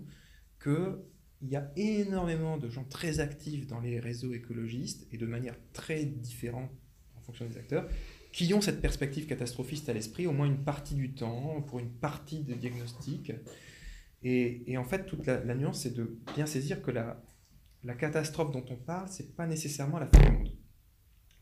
[0.62, 0.98] qu'il
[1.42, 6.04] y a énormément de gens très actifs dans les réseaux écologistes et de manière très
[6.04, 6.70] différente
[7.16, 7.88] en fonction des acteurs,
[8.32, 11.90] qui ont cette perspective catastrophiste à l'esprit au moins une partie du temps, pour une
[11.90, 13.32] partie des diagnostics.
[14.22, 17.20] Et, en fait, toute la, nuance, c'est de bien saisir que la,
[17.84, 20.56] la catastrophe dont on parle, c'est pas nécessairement la fin du monde.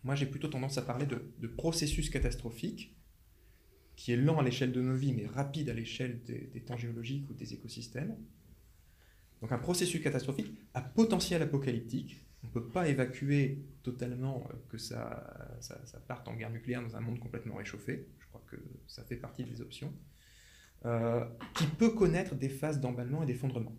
[0.04, 2.96] Moi, j'ai plutôt tendance à parler de, processus catastrophiques
[3.96, 7.28] qui est lent à l'échelle de nos vies, mais rapide à l'échelle des, temps géologiques
[7.28, 8.16] ou des écosystèmes.
[9.40, 12.24] Donc un processus catastrophique à potentiel apocalyptique.
[12.44, 16.96] On ne peut pas évacuer totalement euh, que ça, ça, parte en guerre nucléaire dans
[16.96, 18.08] un monde complètement réchauffé.
[18.20, 19.92] Je crois que ça fait partie des options.
[20.84, 21.24] Euh,
[21.56, 23.74] qui peut connaître des phases d'emballement et d'effondrement.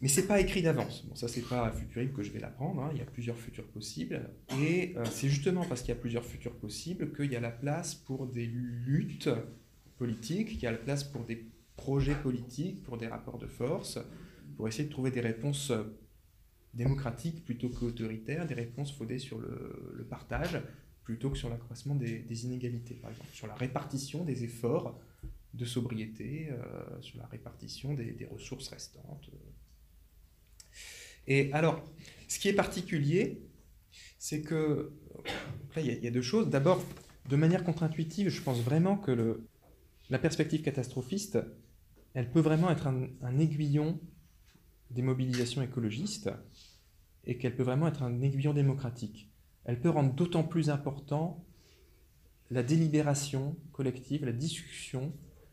[0.00, 1.04] Mais c'est pas écrit d'avance.
[1.06, 2.82] Bon, ça, c'est pas futurible que je vais l'apprendre.
[2.82, 2.90] Hein.
[2.92, 4.30] Il y a plusieurs futurs possibles.
[4.62, 7.50] Et euh, c'est justement parce qu'il y a plusieurs futurs possibles qu'il y a la
[7.50, 9.28] place pour des luttes
[9.98, 13.98] politiques, qu'il y a la place pour des projets politiques, pour des rapports de force,
[14.56, 15.84] pour essayer de trouver des réponses euh,
[16.72, 20.60] démocratiques plutôt qu'autoritaires, des réponses fondées sur le, partage
[21.04, 24.98] plutôt que sur l'accroissement des, inégalités, par exemple, sur la répartition des efforts
[25.52, 29.30] de sobriété, euh, sur la répartition des ressources restantes.
[31.26, 31.84] Et alors,
[32.28, 33.42] ce qui est particulier,
[34.18, 34.92] c'est que,
[35.76, 36.48] il y, a deux choses.
[36.48, 36.82] D'abord,
[37.28, 39.40] de manière contre-intuitive, je pense vraiment que
[40.10, 41.38] la perspective catastrophiste,
[42.14, 44.00] elle peut vraiment être un, aiguillon
[44.90, 46.30] des mobilisations écologistes
[47.24, 49.30] et qu'elle peut vraiment être un aiguillon démocratique.
[49.64, 51.44] Elle peut rendre d'autant plus important
[52.50, 55.12] la délibération collective, la discussion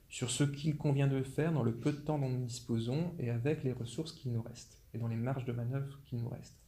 [0.10, 3.30] sur ce qu'il convient de faire dans le peu de temps dont nous disposons et
[3.30, 6.60] avec les ressources qui nous restent dans les marges de manœuvre qui nous restent.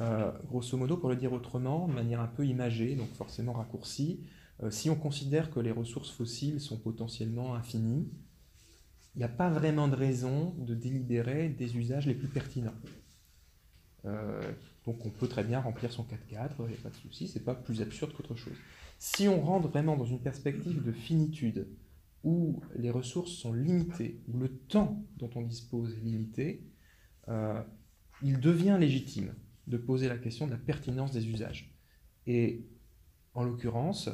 [0.00, 4.24] Euh, grosso modo, pour le dire autrement, de manière un peu imagée, donc forcément raccourcie,
[4.62, 8.10] euh, si on considère que les ressources fossiles sont potentiellement infinies,
[9.14, 12.74] il n'y a pas vraiment de raison de délibérer des usages les plus pertinents.
[14.04, 14.40] Euh,
[14.86, 17.44] donc on peut très bien remplir son 4x4, il n'y a pas de souci, c'est
[17.44, 18.56] pas plus absurde qu'autre chose.
[18.98, 21.68] Si on rentre vraiment dans une perspective de finitude,
[22.24, 26.64] où les ressources sont limitées, où le temps dont on dispose est limité,
[27.28, 27.62] euh,
[28.22, 29.34] il devient légitime
[29.66, 31.74] de poser la question de la pertinence des usages.
[32.26, 32.66] Et
[33.34, 34.08] en l'occurrence,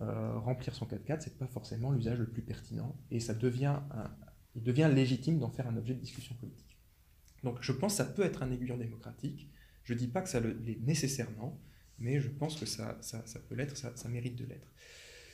[0.00, 3.80] euh, remplir son 4x4, c'est pas forcément l'usage le plus pertinent, et ça devient
[4.56, 6.78] il devient légitime d'en faire un objet de discussion politique.
[7.44, 9.50] Donc je pense que ça peut être un aiguillon démocratique,
[9.84, 11.60] je ne dis pas que ça l'est nécessairement,
[11.98, 14.68] mais je pense que ça, ça, peut l'être, ça, ça, mérite de l'être.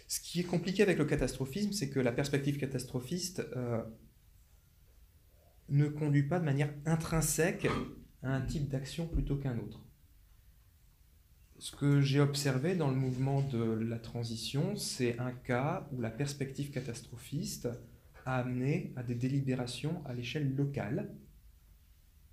[0.08, 3.82] Ce qui est compliqué avec le catastrophisme, c'est que la perspective catastrophiste euh,
[5.72, 7.66] ne conduit pas de manière intrinsèque
[8.22, 9.84] à un type d'action plutôt qu'un autre.
[11.58, 16.10] Ce que j'ai observé dans le mouvement de la transition, c'est un cas où la
[16.10, 17.68] perspective catastrophiste
[18.26, 21.14] a amené à des délibérations à l'échelle locale,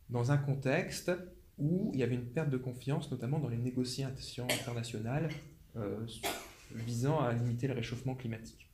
[0.09, 1.11] dans un contexte
[1.57, 5.29] où il y avait une perte de confiance, notamment dans les négociations internationales
[5.75, 6.05] euh,
[6.71, 8.69] visant à limiter le réchauffement climatique.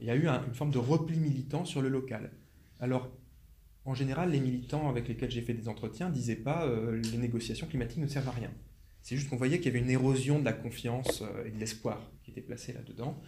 [0.00, 2.30] Il y a eu une forme de repli militant sur le local.
[3.86, 7.66] En général, les militants avec lesquels j'ai fait des entretiens disaient pas euh, les négociations
[7.66, 8.50] climatiques ne servent à rien.
[9.02, 11.58] C'est juste qu'on voyait qu'il y avait une érosion de la confiance euh, et de
[11.58, 13.20] l'espoir qui était placé là-dedans,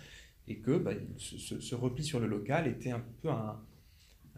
[0.49, 3.61] et que bah, ce, repli sur le local était un peu un,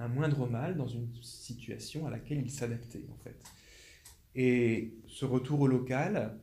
[0.08, 3.40] moindre mal dans une situation à laquelle il s'adaptait en fait.
[4.34, 6.38] Et ce retour au local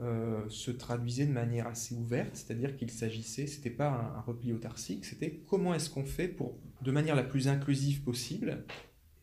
[0.00, 4.52] euh, se traduisait de manière assez ouverte, c'est-à-dire qu'il s'agissait, c'était pas un, un repli
[4.52, 8.64] autarcique, c'était comment est-ce qu'on fait pour, de manière la plus inclusive possible,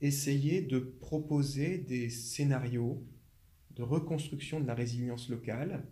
[0.02, 3.04] essayer de proposer des scénarios
[3.76, 5.86] de reconstruction de la résilience locale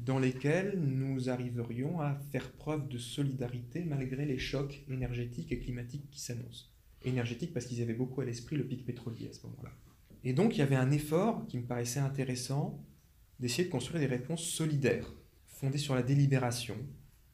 [0.00, 6.10] dans lesquels nous arriverions à faire preuve de solidarité malgré les chocs énergétiques et climatiques
[6.10, 6.66] qui s'annoncent.
[7.04, 9.72] Énergétiques parce qu'ils avaient beaucoup à l'esprit le pic pétrolier à ce moment-là.
[10.24, 12.84] Et donc il y avait un effort qui me paraissait intéressant
[13.38, 15.08] d'essayer de construire des réponses solidaires,
[15.46, 16.76] fondées sur la délibération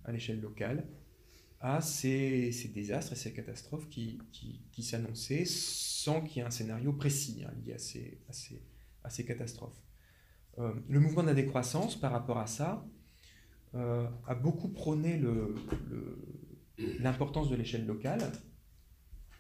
[0.05, 0.87] à l'échelle locale,
[1.63, 4.19] à ces, désastres et ces catastrophes qui,
[4.81, 9.81] s'annonçaient sans qu'il y ait un scénario précis hein, lié à ces, catastrophes.
[10.59, 12.85] le mouvement de la décroissance, par rapport à ça,
[13.75, 15.23] a beaucoup prôné
[16.99, 18.33] l'importance de l'échelle locale.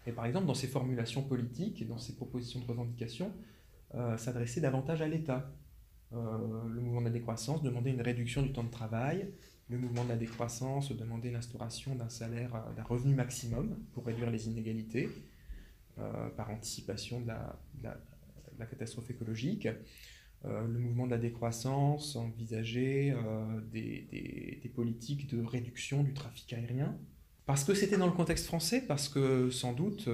[0.07, 3.33] Et par exemple, dans ses formulations politiques et dans ses propositions de revendication,
[4.17, 5.53] s'adresser davantage à l'État.
[6.13, 9.29] le mouvement de la décroissance demandait une réduction du temps de travail,
[9.73, 14.31] le mouvement de la décroissance demandait l'instauration d'un salaire, euh, d'un revenu maximum pour réduire
[14.31, 15.09] les inégalités
[15.99, 19.67] euh, par anticipation de la, catastrophe écologique.
[20.45, 23.15] Euh, le mouvement de la décroissance envisageait
[23.73, 26.97] des, politiques de réduction du trafic aérien.
[27.47, 30.09] Parce que c'était dans le contexte français, parce que sans doute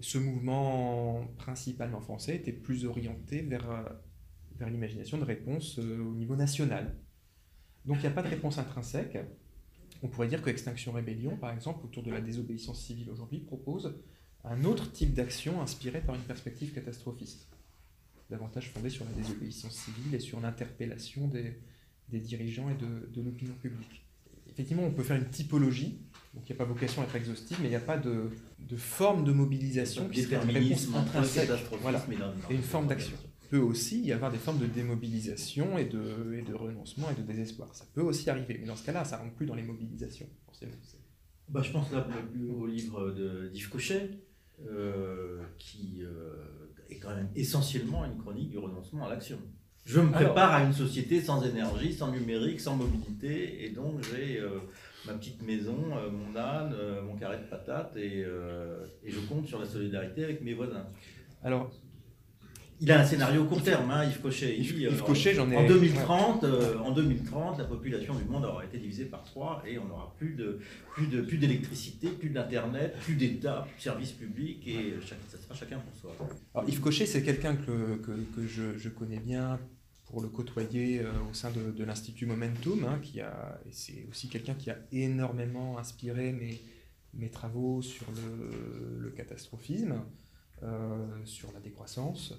[0.00, 3.84] ce mouvement principalement français était plus orienté vers,
[4.60, 6.96] l'imagination de réponse au niveau national.
[7.84, 9.18] Donc il n'y a pas de réponse intrinsèque.
[10.02, 13.94] On pourrait dire que Extinction Rébellion, par exemple, autour de la désobéissance civile aujourd'hui, propose
[14.44, 17.46] un autre type d'action inspiré par une perspective catastrophiste,
[18.30, 21.60] davantage fondée sur la désobéissance civile et sur l'interpellation des,
[22.08, 24.06] dirigeants et de, l'opinion publique.
[24.48, 26.00] Effectivement, on peut faire une typologie,
[26.34, 28.30] donc il n'y a pas vocation à être exhaustive, mais il n'y a pas de,
[28.76, 31.50] forme de mobilisation qui serait une réponse intrinsèque.
[31.82, 32.04] voilà,
[32.48, 33.16] et une forme d'action
[33.50, 37.22] peut aussi y avoir des formes de démobilisation et de, et de renoncement et de
[37.22, 37.74] désespoir.
[37.74, 40.28] Ça peut aussi arriver, mais dans ce cas-là, ça rentre plus dans les mobilisations.
[41.48, 42.06] Bah, je pense là
[42.48, 43.10] au livre
[43.52, 44.10] d'Yves Cochet,
[44.68, 49.38] euh, qui euh, est quand même essentiellement une chronique du renoncement à l'action.
[49.84, 54.38] Je me prépare à une société sans énergie, sans numérique, sans mobilité, et donc j'ai
[54.38, 54.60] euh,
[55.06, 55.74] ma petite maison,
[56.12, 60.54] mon âne, mon carré de patates, et, et, je compte sur la solidarité avec mes
[60.54, 60.86] voisins.
[61.42, 61.72] Alors,
[62.80, 64.56] il a un scénario court terme, hein, Yves Cochet.
[64.58, 65.56] Yves, euh, Cochet, j'en ai.
[65.56, 69.78] En 2030, euh, en 2030, la population du monde aura été divisée par trois et
[69.78, 70.58] on n'aura plus de
[70.94, 75.54] plus de plus d'électricité, plus d'internet, plus d'État, plus de services publics et ça sera
[75.54, 76.16] chacun pour soi.
[76.54, 79.60] Alors Yves Cochet, c'est quelqu'un que, que, que je, je, connais bien
[80.06, 84.06] pour le côtoyer euh, au sein de, de l'Institut Momentum, hein, qui a, et c'est
[84.10, 86.60] aussi quelqu'un qui a énormément inspiré mes,
[87.12, 89.96] mes travaux sur le, le catastrophisme,
[91.24, 92.34] sur la décroissance.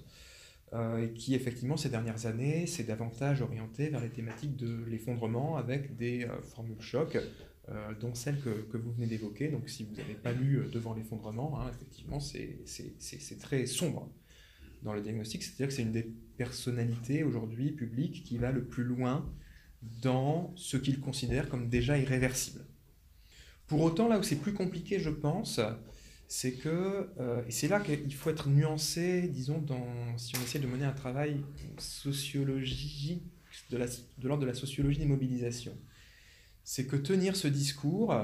[0.74, 5.58] Euh, et qui effectivement ces dernières années s'est davantage orienté vers les thématiques de l'effondrement
[5.58, 7.18] avec des euh, formules choc,
[7.68, 9.48] euh, dont celle que, que vous venez d'évoquer.
[9.48, 14.10] Donc si vous n'avez pas lu Devant l'effondrement, hein, effectivement c'est très sombre
[14.82, 18.84] dans le diagnostic, c'est-à-dire que c'est une des personnalités aujourd'hui publiques qui va le plus
[18.84, 19.30] loin
[20.00, 22.64] dans ce qu'il considère comme déjà irréversible.
[23.66, 25.60] Pour autant, là où c'est plus compliqué, je pense,
[26.34, 30.66] c'est que, euh, c'est là qu'il faut être nuancé, disons, dans, si on essaie de
[30.66, 31.44] mener un travail
[31.76, 33.22] sociologique,
[33.68, 33.76] de
[34.22, 35.76] l'ordre de, la sociologie des mobilisations,
[36.64, 38.16] c'est que tenir ce discours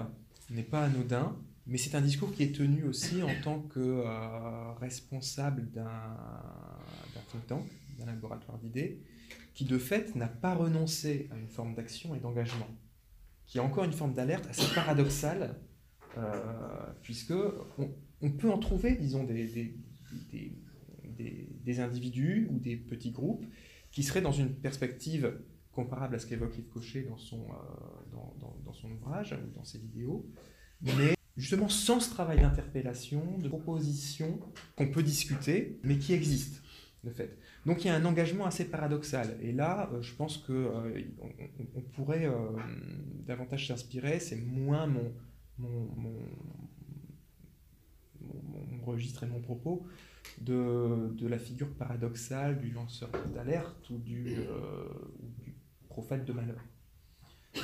[0.48, 4.72] n'est pas anodin, mais c'est un discours qui est tenu aussi en tant que euh,
[4.80, 6.16] responsable d'un
[7.30, 7.66] think tank,
[7.98, 9.02] d'un laboratoire d'idées,
[9.52, 12.70] qui de fait n'a pas renoncé à une forme d'action et d'engagement,
[13.44, 15.54] qui a encore une forme d'alerte assez paradoxale
[17.02, 17.34] puisque
[18.20, 19.74] on, peut en trouver, disons, des,
[21.18, 23.44] des, individus ou des petits groupes
[23.90, 25.38] qui seraient dans une perspective
[25.72, 28.16] comparable à ce qu'évoque Yves Cochet dans son, euh,
[28.64, 30.28] dans, son ouvrage ou dans ses vidéos,
[30.82, 34.40] mais justement sans ce travail d'interpellation, de proposition
[34.76, 36.62] qu'on peut discuter, mais qui existe,
[37.04, 37.38] de fait.
[37.64, 39.36] Donc il y a un engagement assez paradoxal.
[39.40, 40.92] Et là, euh, je pense qu'on
[41.76, 42.28] on, pourrait
[43.26, 45.12] davantage s'inspirer, c'est moins mon,
[45.58, 45.88] mon,
[48.84, 49.86] registre et mon propos
[50.40, 54.88] de, de, la figure paradoxale du lanceur d'alerte ou, du, euh,
[55.88, 56.64] prophète de malheur.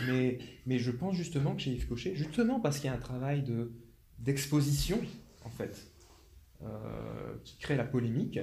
[0.06, 3.00] Mais, mais je pense justement que chez Yves Cochet, justement parce qu'il y a un
[3.00, 3.72] travail de,
[4.18, 5.00] d'exposition,
[5.44, 5.90] en fait,
[6.62, 8.40] euh, qui crée la polémique,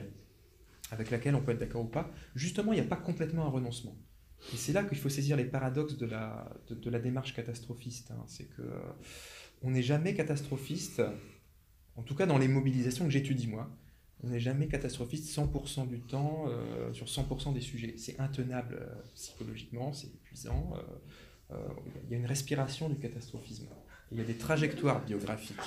[0.92, 3.50] avec laquelle on peut être d'accord ou pas, justement, il n'y a pas complètement un
[3.50, 3.96] renoncement.
[4.54, 8.12] Et c'est là qu'il faut saisir les paradoxes de la, de, la démarche catastrophiste.
[8.12, 8.24] Hein.
[8.28, 8.64] C'est que
[9.62, 11.02] on n'est jamais catastrophiste,
[11.96, 13.70] en tout cas dans les mobilisations que j'étudie moi,
[14.24, 17.96] on n'est jamais catastrophiste 100% du temps euh, sur 100% des sujets.
[17.98, 20.74] C'est intenable euh, psychologiquement, c'est épuisant.
[21.52, 21.56] Euh,
[22.06, 23.66] il y a une respiration du catastrophisme.
[24.12, 25.58] Il y a des trajectoires biographiques.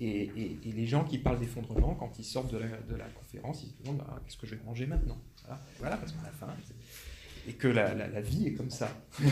[0.00, 3.98] Et, les gens qui parlent d'effondrement, quand ils sortent de la, conférence, ils se demandent
[3.98, 5.18] bah, qu'est-ce que je vais manger maintenant?
[5.78, 5.96] Voilà.
[5.96, 6.54] parce qu'on a faim.
[7.48, 8.90] Et que la vie est comme ça.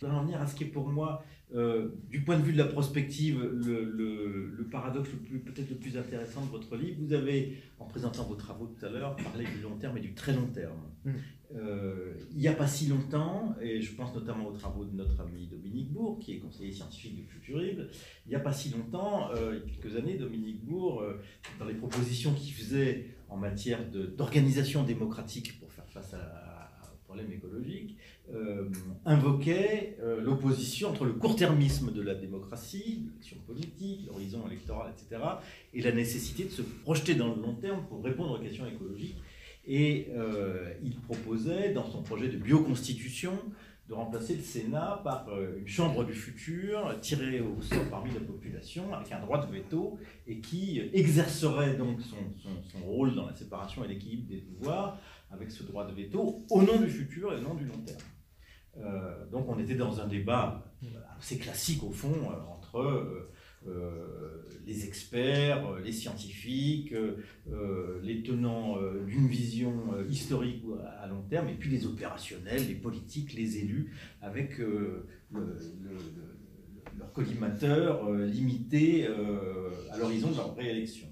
[0.00, 1.24] Je vais en venir à ce qui est pour moi
[1.54, 5.10] Euh, du point de vue de la prospective, le, paradoxe
[5.44, 8.90] peut-être le plus intéressant de votre livre, vous avez, en présentant vos travaux tout à
[8.90, 10.82] l'heure, parlé du long terme et du très long terme.
[11.04, 11.10] Mm.
[11.54, 15.20] Euh, il n'y a pas si longtemps, et je pense notamment aux travaux de notre
[15.20, 17.78] ami Dominique Bourg, qui est conseiller scientifique de Futurib,
[18.26, 21.04] il n'y a pas si longtemps, euh, il y a quelques années, Dominique Bourg,
[21.60, 23.80] dans les propositions qu'il faisait en matière
[24.16, 26.45] d'organisation démocratique pour faire face à,
[27.16, 27.96] à problème écologique,
[28.34, 28.68] euh,
[29.04, 35.22] invoquait euh, l'opposition entre le court-termisme de la démocratie, l'action politique, l'horizon électoral, etc.,
[35.74, 39.16] et la nécessité de se projeter dans le long terme pour répondre aux questions écologiques.
[39.66, 43.32] Et euh, il proposait, dans son projet de bioconstitution,
[43.88, 48.92] de remplacer le Sénat par une chambre du futur tirée au sort parmi la population
[48.92, 49.96] avec un droit de veto
[50.26, 54.98] et qui exercerait donc son rôle dans la séparation et l'équilibre des pouvoirs
[55.30, 57.98] avec ce droit de veto au nom du futur et au nom du long terme.
[58.78, 60.62] Euh, donc on était dans un débat
[61.18, 62.78] assez classique au fond euh, entre
[63.66, 66.94] euh, les experts, les scientifiques,
[68.02, 70.62] les tenants d'une vision historique
[71.00, 74.58] à long terme, et puis les opérationnels, les politiques, les élus, avec
[76.96, 79.08] leur collimateur limité
[79.90, 81.08] à l'horizon de leur réélection.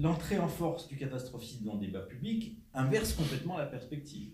[0.00, 4.32] L'entrée en force du catastrophisme dans le débat public inverse complètement la perspective.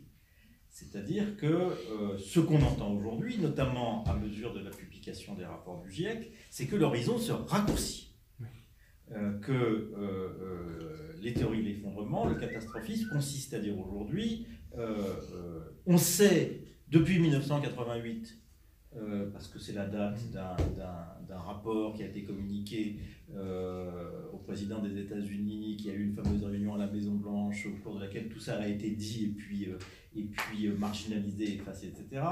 [0.71, 5.83] C'est-à-dire que euh, ce qu'on entend aujourd'hui, notamment à mesure de la publication des rapports
[5.83, 8.15] du GIEC, c'est que l'horizon se raccourcit.
[9.13, 14.47] Euh, que euh, les théories de l'effondrement, le catastrophisme, consiste à dire aujourd'hui,
[15.87, 18.39] on sait depuis 1988
[18.97, 22.99] euh, parce que c'est la date d'un rapport qui a été communiqué
[23.37, 27.97] au président des États-Unis, qui a eu une fameuse réunion à la Maison-Blanche, au cours
[27.97, 29.79] de laquelle tout ça a été dit et puis, euh,
[30.17, 32.23] et puis marginalisé, effacé, etc.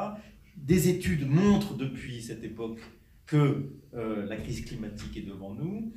[0.56, 2.80] Des études montrent depuis cette époque
[3.26, 5.92] que la crise climatique est devant nous.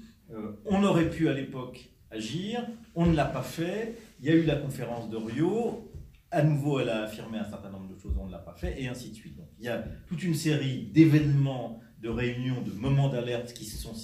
[0.65, 3.97] on aurait pu à l'époque agir, on ne l'a pas fait.
[4.19, 5.89] Il y a eu la conférence de Rio,
[6.31, 8.81] à nouveau, elle a affirmé un certain nombre de choses, on ne l'a pas fait,
[8.81, 9.35] et ainsi de suite.
[9.35, 13.77] Donc, il y a toute une série d'événements, de réunions, de moments d'alerte qui se
[13.77, 13.95] sont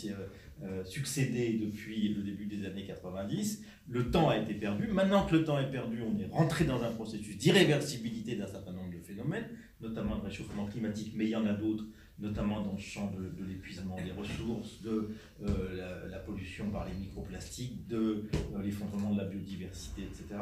[0.64, 3.64] euh, euh, succédés depuis le début des années 90.
[3.88, 4.88] Le temps a été perdu.
[4.88, 8.72] Maintenant que le temps est perdu, on est rentré dans un processus d'irréversibilité d'un certain
[8.72, 9.48] nombre de phénomènes,
[9.82, 11.86] notamment le réchauffement climatique, mais il y en a d'autres,
[12.20, 15.10] notamment dans le champ de, l'épuisement des ressources, de
[15.44, 18.24] euh, la, pollution par les microplastiques, de
[18.64, 20.42] l'effondrement de la biodiversité, etc.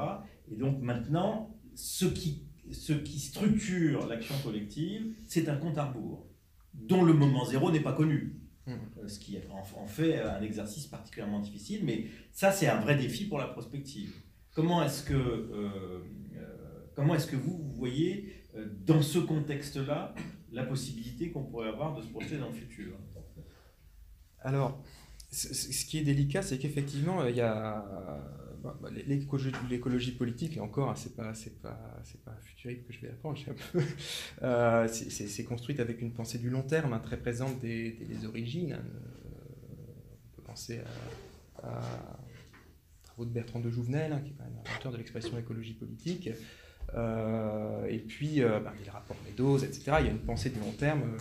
[0.52, 6.28] Et donc maintenant, ce qui, ce qui structure l'action collective, c'est un compte à rebours,
[6.74, 8.43] dont le moment zéro n'est pas connu.
[8.66, 8.72] Mmh.
[8.72, 13.26] Euh, ce qui en fait un exercice particulièrement difficile, mais ça c'est un vrai défi
[13.26, 14.14] pour la prospective.
[14.54, 16.02] Comment est-ce que, euh,
[16.36, 18.34] euh, comment est-ce que vous, vous voyez
[18.86, 20.14] dans ce contexte-là
[20.52, 22.94] la possibilité qu'on pourrait avoir de se projeter dans le futur?
[24.40, 24.82] Alors,
[25.32, 27.84] ce qui est délicat, c'est qu'effectivement, il y a
[29.70, 33.38] l'écologie politique, et encore, hein, c'est pas, pas, pas futuriste que je vais apprendre.
[34.42, 38.74] Euh, c'est construite avec une pensée du long terme, hein, très présente dès, les origines.
[38.74, 40.82] Hein, euh, on peut penser
[41.62, 41.82] à,
[43.04, 46.30] travaux de Bertrand de Jouvenel, qui est quand même de l'expression écologie politique.
[46.96, 49.98] Euh, et puis, bah, les rapports Meadows, etc.
[50.00, 51.18] Il y a une pensée du long terme.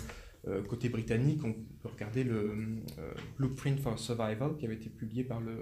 [0.68, 2.82] côté britannique, on peut regarder le
[3.38, 5.58] Blueprint for Survival qui avait été publié par le,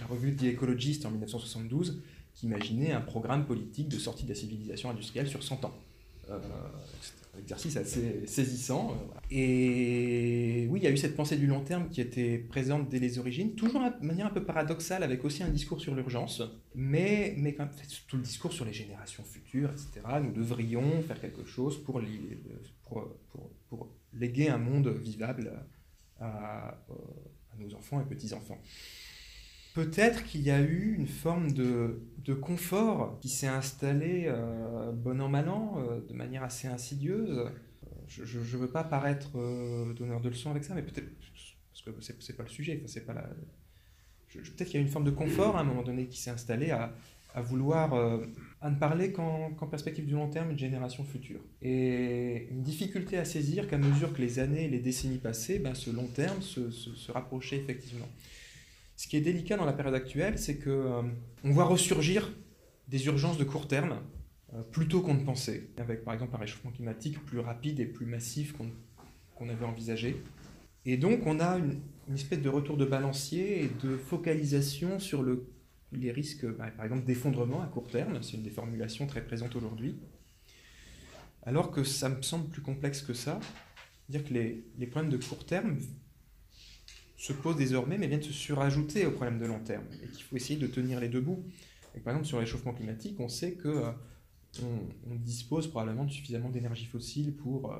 [0.00, 2.02] la revue The Ecologist en 1972,
[2.34, 5.74] qui imaginait un programme politique de sortie de la civilisation industrielle sur 100 ans.
[6.30, 6.38] Euh,
[7.34, 8.92] un exercice assez saisissant.
[8.92, 12.90] Euh, et oui, il y a eu cette pensée du long terme qui était présente
[12.90, 16.42] dès les origines, toujours de manière un peu paradoxale, avec aussi un discours sur l'urgence,
[16.74, 17.72] mais, quand même,
[18.06, 20.00] tout le discours sur les générations futures, etc.
[20.22, 22.02] Nous devrions faire quelque chose pour,
[24.12, 25.52] léguer un monde vivable
[26.20, 28.60] à, à nos enfants et petits-enfants
[29.74, 31.98] peut-être qu'il y a eu une forme de,
[32.40, 37.50] confort qui s'est installé euh, bon an mal an, euh, de manière assez insidieuse.
[38.08, 42.02] Je ne veux pas paraître euh, donneur de leçons avec ça, mais peut-être parce que
[42.02, 42.82] c'est, n'est pas le sujet.
[42.86, 43.28] C'est pas la...
[44.32, 46.70] peut-être qu'il y a une forme de confort à un moment donné qui s'est installé
[46.70, 46.92] à,
[47.40, 47.94] vouloir
[48.60, 51.40] à ne parler qu'en, perspective du long terme, une génération future.
[51.62, 55.74] Et une difficulté à saisir qu'à mesure que les années et les décennies passaient, ben,
[55.74, 58.08] ce long terme se, se rapprochait effectivement.
[58.96, 61.02] Ce qui est délicat dans la période actuelle, c'est que euh,
[61.44, 62.32] on voit ressurgir
[62.88, 63.98] des urgences de court terme
[64.54, 67.86] euh, plus tôt qu'on ne pensait, avec par exemple un réchauffement climatique plus rapide et
[67.86, 70.22] plus massif qu'on avait envisagé.
[70.84, 71.80] Et donc on a une,
[72.14, 75.46] espèce de retour de balancier et de focalisation sur le,
[75.92, 78.22] les risques, bah, par exemple, d'effondrement à court terme.
[78.22, 79.96] C'est une des formulations très présentes aujourd'hui.
[81.44, 83.40] alors que ça me semble plus complexe que ça.
[84.08, 85.78] Dire que les problèmes de court terme
[87.22, 90.34] se posent désormais, mais viennent se surajouter aux problèmes de long terme, et qu'il faut
[90.34, 91.44] essayer de tenir les deux bouts.
[92.02, 93.92] par exemple, sur le réchauffement climatique, on sait que euh,
[94.60, 97.76] on, dispose probablement de suffisamment d'énergie fossile pour, euh,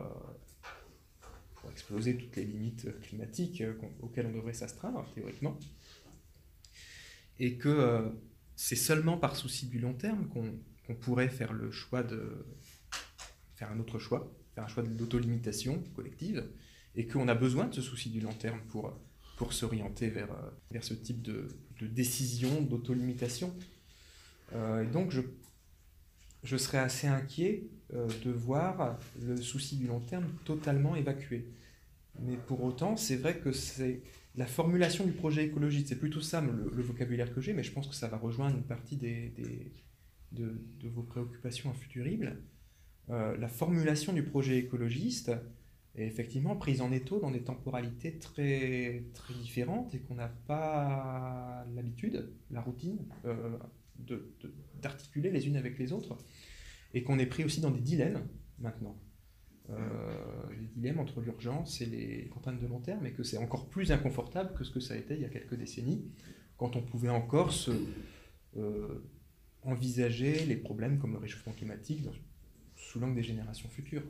[1.56, 5.58] pour exploser toutes les limites climatiques euh, auxquelles on devrait s'astreindre, théoriquement.
[7.40, 8.12] Et que
[8.54, 12.46] c'est seulement par souci du long terme qu'on pourrait faire le choix de
[13.56, 16.48] faire un autre choix, faire un choix d'autolimitation collective,
[16.94, 18.96] et qu'on a besoin de ce souci du long terme pour,
[19.42, 20.28] pour s'orienter vers,
[20.70, 21.48] vers ce type de,
[21.80, 23.52] de décision, d'autolimitation.
[24.54, 25.20] Euh, et donc je
[26.44, 31.48] je serais assez inquiet euh, de voir le souci du long terme totalement évacué.
[32.20, 34.02] Mais pour autant, c'est vrai que c'est
[34.36, 37.88] la formulation du projet écologiste, c'est plutôt ça le, vocabulaire que j'ai, mais je pense
[37.88, 39.32] que ça va rejoindre une partie des,
[40.30, 42.38] de, vos préoccupations en futurible.
[43.10, 45.32] Euh, la formulation du projet écologiste
[45.94, 51.66] est effectivement prise en étau dans des temporalités très, très différentes et qu'on n'a pas
[51.74, 53.58] l'habitude, la routine, euh,
[54.80, 56.16] d'articuler les unes avec les autres,
[56.94, 58.26] et qu'on est pris aussi dans des dilemmes
[58.58, 58.98] maintenant.
[59.70, 59.76] Euh,
[60.58, 63.92] les dilemmes entre l'urgence et les contraintes de long terme, et que c'est encore plus
[63.92, 66.10] inconfortable que ce que ça a été il y a quelques décennies,
[66.56, 67.70] quand on pouvait encore se,
[68.56, 69.02] euh,
[69.62, 72.04] envisager les problèmes comme le réchauffement climatique
[72.76, 74.02] sous l'angle des générations futures.